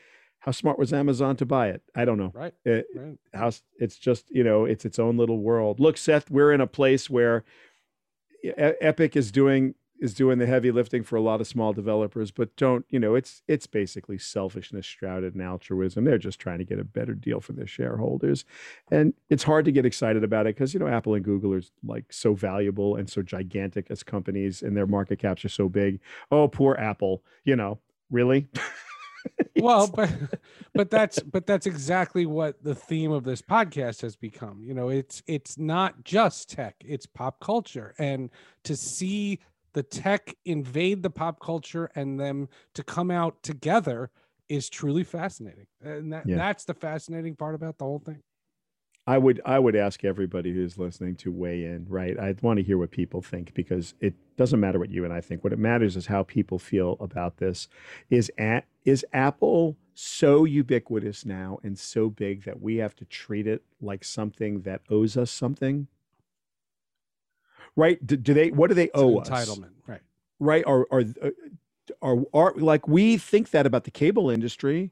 how 0.43 0.51
smart 0.53 0.79
was 0.79 0.93
amazon 0.93 1.37
to 1.37 1.47
buy 1.47 1.69
it? 1.69 1.83
I 1.95 2.05
don't 2.05 2.19
know. 2.19 2.33
Right, 2.35 2.55
it, 2.65 2.87
right. 2.95 3.19
how 3.33 3.51
it's 3.79 3.97
just 3.97 4.31
you 4.31 4.45
know 4.45 4.65
it's 4.65 4.85
its 4.85 4.99
own 4.99 5.17
little 5.17 5.39
world. 5.39 5.81
Look 5.81 5.97
seth 5.97 6.31
we're 6.31 6.53
in 6.53 6.61
a 6.61 6.67
place 6.67 7.09
where 7.09 7.45
epic 8.59 9.17
is 9.17 9.31
doing 9.31 9.75
is 10.01 10.15
doing 10.15 10.39
the 10.39 10.47
heavy 10.47 10.73
lifting 10.73 11.05
for 11.05 11.15
a 11.15 11.21
lot 11.21 11.41
of 11.41 11.47
small 11.47 11.73
developers 11.73 12.33
but 12.33 12.57
don't 12.57 12.85
you 12.89 12.99
know 12.99 13.15
it's 13.15 13.41
it's 13.47 13.69
basically 13.69 14.19
selfishness 14.19 14.85
shrouded 14.85 15.37
in 15.37 15.41
altruism. 15.41 16.05
They're 16.05 16.19
just 16.19 16.41
trying 16.41 16.59
to 16.59 16.65
get 16.65 16.81
a 16.81 16.85
better 16.85 17.15
deal 17.15 17.41
for 17.41 17.53
their 17.53 17.69
shareholders. 17.69 18.45
And 18.91 19.15
it's 19.31 19.45
hard 19.45 19.65
to 19.67 19.73
get 19.73 19.87
excited 19.87 20.25
about 20.25 20.47
it 20.49 20.57
because 20.57 20.75
you 20.75 20.81
know 20.81 20.89
apple 20.89 21.15
and 21.15 21.25
google 21.25 21.55
are 21.55 21.63
like 21.87 22.13
so 22.13 22.35
valuable 22.35 22.97
and 22.97 23.09
so 23.09 23.23
gigantic 23.23 23.87
as 23.91 24.03
companies 24.03 24.61
and 24.61 24.77
their 24.77 24.89
market 24.89 25.21
caps 25.21 25.45
are 25.45 25.49
so 25.49 25.69
big. 25.69 26.01
Oh 26.33 26.49
poor 26.49 26.75
apple 26.81 27.23
you 27.45 27.55
know 27.55 27.79
really 28.11 28.49
well 29.61 29.87
but 29.87 30.11
but 30.75 30.91
that's 30.91 31.21
but 31.21 31.47
that's 31.47 31.67
exactly 31.67 32.27
what 32.27 32.63
the 32.63 32.75
theme 32.75 33.13
of 33.13 33.25
this 33.25 33.43
podcast 33.43 34.03
has 34.03 34.17
become. 34.17 34.63
You 34.65 34.75
know 34.75 34.89
it's 34.89 35.23
it's 35.27 35.59
not 35.59 36.05
just 36.05 36.51
tech 36.51 36.77
it's 36.81 37.07
pop 37.07 37.41
culture. 37.41 37.95
And 37.99 38.31
to 38.65 38.77
see 38.77 39.41
the 39.75 39.83
tech 39.83 40.35
invade 40.45 41.03
the 41.03 41.11
pop 41.11 41.41
culture 41.41 41.91
and 41.95 42.19
them 42.19 42.49
to 42.75 42.83
come 42.83 43.11
out 43.11 43.43
together 43.43 44.11
is 44.49 44.69
truly 44.69 45.05
fascinating. 45.05 45.67
And 45.83 46.13
that, 46.13 46.27
yeah. 46.27 46.37
that's 46.37 46.65
the 46.65 46.75
fascinating 46.75 47.37
part 47.37 47.55
about 47.55 47.79
the 47.79 47.85
whole 47.85 48.01
thing 48.01 48.21
i 49.07 49.19
would 49.19 49.41
i 49.45 49.59
would 49.59 49.77
ask 49.77 50.05
everybody 50.05 50.53
who's 50.53 50.79
listening 50.79 51.15
to 51.17 51.33
weigh 51.33 51.65
in 51.65 51.87
right 51.89 52.19
i 52.19 52.35
want 52.43 52.59
to 52.59 52.63
hear 52.63 52.79
what 52.79 52.91
people 52.91 53.23
think 53.23 53.53
because 53.55 53.95
it 54.01 54.15
doesn't 54.37 54.61
matter 54.61 54.79
what 54.79 54.91
you 54.91 55.05
and 55.05 55.13
i 55.13 55.21
think 55.21 55.45
what 55.45 55.53
it 55.53 55.59
matters 55.59 55.97
is 55.97 56.07
how 56.07 56.23
people 56.23 56.59
feel 56.59 56.97
about 57.01 57.39
this 57.39 57.69
is 58.11 58.31
at 58.39 58.65
is 58.85 59.05
apple 59.13 59.77
so 59.95 60.45
ubiquitous 60.45 61.27
now 61.27 61.59
and 61.63 61.79
so 61.79 62.09
big 62.09 62.45
that 62.45 62.61
we 62.61 62.77
have 62.77 62.95
to 62.97 63.05
treat 63.05 63.47
it 63.47 63.63
like 63.81 64.05
something 64.05 64.63
that 64.63 64.81
owes 64.91 65.17
us 65.17 65.31
something 65.31 65.87
right? 67.77 68.05
Do, 68.07 68.17
do 68.17 68.35
they? 68.35 68.51
What 68.51 68.69
do 68.69 68.75
they 68.75 68.85
it's 68.85 68.93
owe 68.95 69.19
us? 69.19 69.29
Entitlement, 69.29 69.71
right? 69.87 70.01
Right? 70.39 70.65
Or 70.67 70.87
or 70.91 71.05
uh, 71.23 71.31
are 72.01 72.19
are 72.35 72.55
like 72.57 72.89
we 72.89 73.17
think 73.17 73.51
that 73.51 73.67
about 73.67 73.85
the 73.85 73.91
cable 73.91 74.31
industry, 74.31 74.91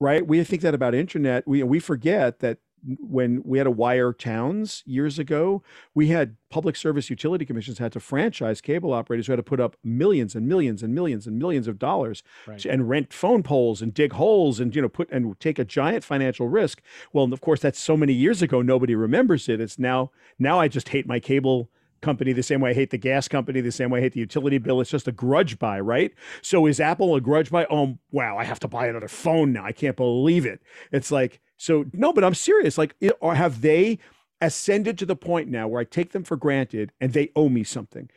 right? 0.00 0.26
We 0.26 0.42
think 0.44 0.62
that 0.62 0.74
about 0.74 0.94
internet. 0.94 1.46
We 1.46 1.62
we 1.62 1.78
forget 1.80 2.40
that 2.40 2.58
when 3.00 3.42
we 3.44 3.58
had 3.58 3.64
to 3.64 3.70
wire 3.70 4.12
towns 4.12 4.82
years 4.86 5.18
ago, 5.18 5.62
we 5.94 6.08
had 6.08 6.36
public 6.50 6.76
service 6.76 7.10
utility 7.10 7.44
commissions 7.44 7.78
had 7.78 7.92
to 7.92 8.00
franchise 8.00 8.60
cable 8.60 8.92
operators 8.92 9.26
who 9.26 9.32
had 9.32 9.36
to 9.36 9.42
put 9.42 9.60
up 9.60 9.76
millions 9.82 10.34
and 10.34 10.46
millions 10.46 10.82
and 10.82 10.94
millions 10.94 11.26
and 11.26 11.38
millions 11.38 11.66
of 11.66 11.78
dollars 11.78 12.22
right. 12.46 12.60
to, 12.60 12.70
and 12.70 12.88
rent 12.88 13.12
phone 13.12 13.42
poles 13.42 13.82
and 13.82 13.92
dig 13.92 14.12
holes 14.12 14.60
and 14.60 14.74
you 14.74 14.82
know 14.82 14.88
put 14.88 15.10
and 15.10 15.38
take 15.40 15.58
a 15.58 15.64
giant 15.64 16.04
financial 16.04 16.48
risk. 16.48 16.80
Well, 17.12 17.32
of 17.32 17.40
course, 17.40 17.60
that's 17.60 17.80
so 17.80 17.96
many 17.96 18.12
years 18.12 18.42
ago. 18.42 18.62
Nobody 18.62 18.94
remembers 18.94 19.48
it. 19.48 19.60
It's 19.60 19.78
now 19.78 20.10
now 20.38 20.60
I 20.60 20.68
just 20.68 20.90
hate 20.90 21.06
my 21.06 21.18
cable 21.18 21.70
company 22.02 22.32
the 22.32 22.42
same 22.42 22.60
way 22.60 22.70
I 22.70 22.74
hate 22.74 22.90
the 22.90 22.98
gas 22.98 23.26
company, 23.26 23.60
the 23.60 23.72
same 23.72 23.90
way 23.90 23.98
I 23.98 24.02
hate 24.02 24.12
the 24.12 24.20
utility 24.20 24.58
bill. 24.58 24.80
It's 24.80 24.90
just 24.90 25.08
a 25.08 25.12
grudge 25.12 25.58
buy, 25.58 25.80
right? 25.80 26.12
So 26.42 26.66
is 26.66 26.78
Apple 26.78 27.16
a 27.16 27.20
grudge 27.20 27.50
buy? 27.50 27.66
Oh, 27.70 27.98
wow, 28.12 28.36
I 28.38 28.44
have 28.44 28.60
to 28.60 28.68
buy 28.68 28.86
another 28.86 29.08
phone 29.08 29.52
now. 29.52 29.64
I 29.64 29.72
can't 29.72 29.96
believe 29.96 30.46
it. 30.46 30.60
It's 30.92 31.10
like, 31.10 31.40
so 31.56 31.86
no, 31.92 32.12
but 32.12 32.24
I'm 32.24 32.34
serious. 32.34 32.78
Like, 32.78 32.94
or 33.20 33.34
have 33.34 33.60
they 33.60 33.98
ascended 34.40 34.98
to 34.98 35.06
the 35.06 35.16
point 35.16 35.48
now 35.48 35.66
where 35.66 35.80
I 35.80 35.84
take 35.84 36.12
them 36.12 36.24
for 36.24 36.36
granted 36.36 36.92
and 37.00 37.12
they 37.12 37.30
owe 37.34 37.48
me 37.48 37.64
something? 37.64 38.10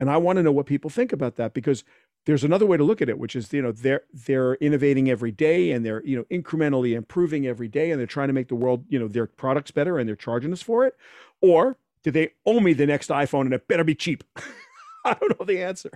And 0.00 0.10
I 0.10 0.16
want 0.16 0.36
to 0.36 0.42
know 0.42 0.52
what 0.52 0.66
people 0.66 0.90
think 0.90 1.12
about 1.12 1.36
that 1.36 1.54
because 1.54 1.84
there's 2.26 2.44
another 2.44 2.66
way 2.66 2.76
to 2.76 2.84
look 2.84 3.00
at 3.00 3.08
it, 3.08 3.18
which 3.18 3.36
is 3.36 3.52
you 3.52 3.62
know 3.62 3.72
they're 3.72 4.02
they're 4.12 4.54
innovating 4.56 5.08
every 5.08 5.30
day 5.30 5.70
and 5.70 5.86
they're 5.86 6.04
you 6.04 6.16
know 6.16 6.24
incrementally 6.24 6.94
improving 6.94 7.46
every 7.46 7.68
day 7.68 7.90
and 7.90 8.00
they're 8.00 8.06
trying 8.06 8.28
to 8.28 8.34
make 8.34 8.48
the 8.48 8.54
world 8.54 8.84
you 8.88 8.98
know 8.98 9.08
their 9.08 9.26
products 9.26 9.70
better 9.70 9.98
and 9.98 10.08
they're 10.08 10.16
charging 10.16 10.52
us 10.52 10.62
for 10.62 10.84
it, 10.84 10.96
or 11.40 11.76
do 12.02 12.10
they 12.10 12.30
owe 12.44 12.60
me 12.60 12.72
the 12.72 12.86
next 12.86 13.10
iPhone 13.10 13.42
and 13.42 13.54
it 13.54 13.68
better 13.68 13.84
be 13.84 13.94
cheap? 13.94 14.24
I 15.04 15.14
don't 15.14 15.38
know 15.38 15.46
the 15.46 15.62
answer. 15.62 15.90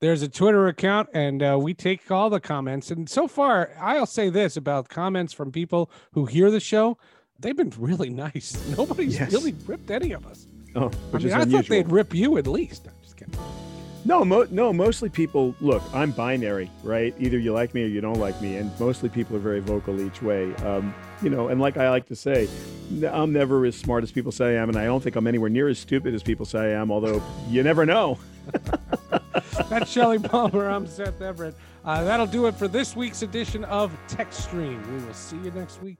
There's 0.00 0.22
a 0.22 0.28
Twitter 0.28 0.66
account, 0.66 1.10
and 1.12 1.42
uh, 1.42 1.58
we 1.60 1.74
take 1.74 2.10
all 2.10 2.30
the 2.30 2.40
comments. 2.40 2.90
And 2.90 3.08
so 3.08 3.28
far, 3.28 3.70
I'll 3.78 4.06
say 4.06 4.30
this 4.30 4.56
about 4.56 4.88
comments 4.88 5.34
from 5.34 5.52
people 5.52 5.90
who 6.12 6.24
hear 6.24 6.50
the 6.50 6.58
show: 6.58 6.96
they've 7.38 7.56
been 7.56 7.72
really 7.78 8.08
nice. 8.08 8.56
Nobody's 8.78 9.18
yes. 9.18 9.30
really 9.30 9.54
ripped 9.66 9.90
any 9.90 10.12
of 10.12 10.26
us. 10.26 10.46
Oh, 10.74 10.88
which 11.10 11.24
I 11.24 11.26
mean, 11.26 11.34
I 11.34 11.44
thought 11.44 11.68
they'd 11.68 11.90
rip 11.90 12.14
you 12.14 12.38
at 12.38 12.46
least. 12.46 12.86
I'm 12.86 12.94
just 13.02 13.18
kidding. 13.18 13.34
No, 14.06 14.24
mo- 14.24 14.46
no. 14.50 14.72
Mostly 14.72 15.10
people 15.10 15.54
look. 15.60 15.82
I'm 15.92 16.12
binary, 16.12 16.70
right? 16.82 17.14
Either 17.18 17.36
you 17.36 17.52
like 17.52 17.74
me 17.74 17.84
or 17.84 17.88
you 17.88 18.00
don't 18.00 18.18
like 18.18 18.40
me, 18.40 18.56
and 18.56 18.70
mostly 18.80 19.10
people 19.10 19.36
are 19.36 19.40
very 19.40 19.60
vocal 19.60 20.00
each 20.00 20.22
way. 20.22 20.54
Um, 20.56 20.94
you 21.22 21.28
know, 21.28 21.48
and 21.48 21.60
like 21.60 21.76
I 21.76 21.90
like 21.90 22.06
to 22.06 22.16
say, 22.16 22.48
I'm 23.06 23.34
never 23.34 23.66
as 23.66 23.76
smart 23.76 24.02
as 24.02 24.12
people 24.12 24.32
say 24.32 24.56
I 24.56 24.62
am, 24.62 24.70
and 24.70 24.78
I 24.78 24.86
don't 24.86 25.02
think 25.02 25.16
I'm 25.16 25.26
anywhere 25.26 25.50
near 25.50 25.68
as 25.68 25.78
stupid 25.78 26.14
as 26.14 26.22
people 26.22 26.46
say 26.46 26.74
I 26.74 26.80
am. 26.80 26.90
Although 26.90 27.22
you 27.50 27.62
never 27.62 27.84
know. 27.84 28.18
That's 29.68 29.90
Shelly 29.90 30.18
Palmer. 30.18 30.68
I'm 30.68 30.86
Seth 30.86 31.20
Everett. 31.20 31.54
Uh, 31.84 32.04
that'll 32.04 32.26
do 32.26 32.46
it 32.46 32.54
for 32.54 32.68
this 32.68 32.96
week's 32.96 33.22
edition 33.22 33.64
of 33.64 33.96
Tech 34.08 34.32
Stream. 34.32 34.82
We 34.92 35.04
will 35.04 35.14
see 35.14 35.36
you 35.38 35.50
next 35.52 35.80
week. 35.82 35.98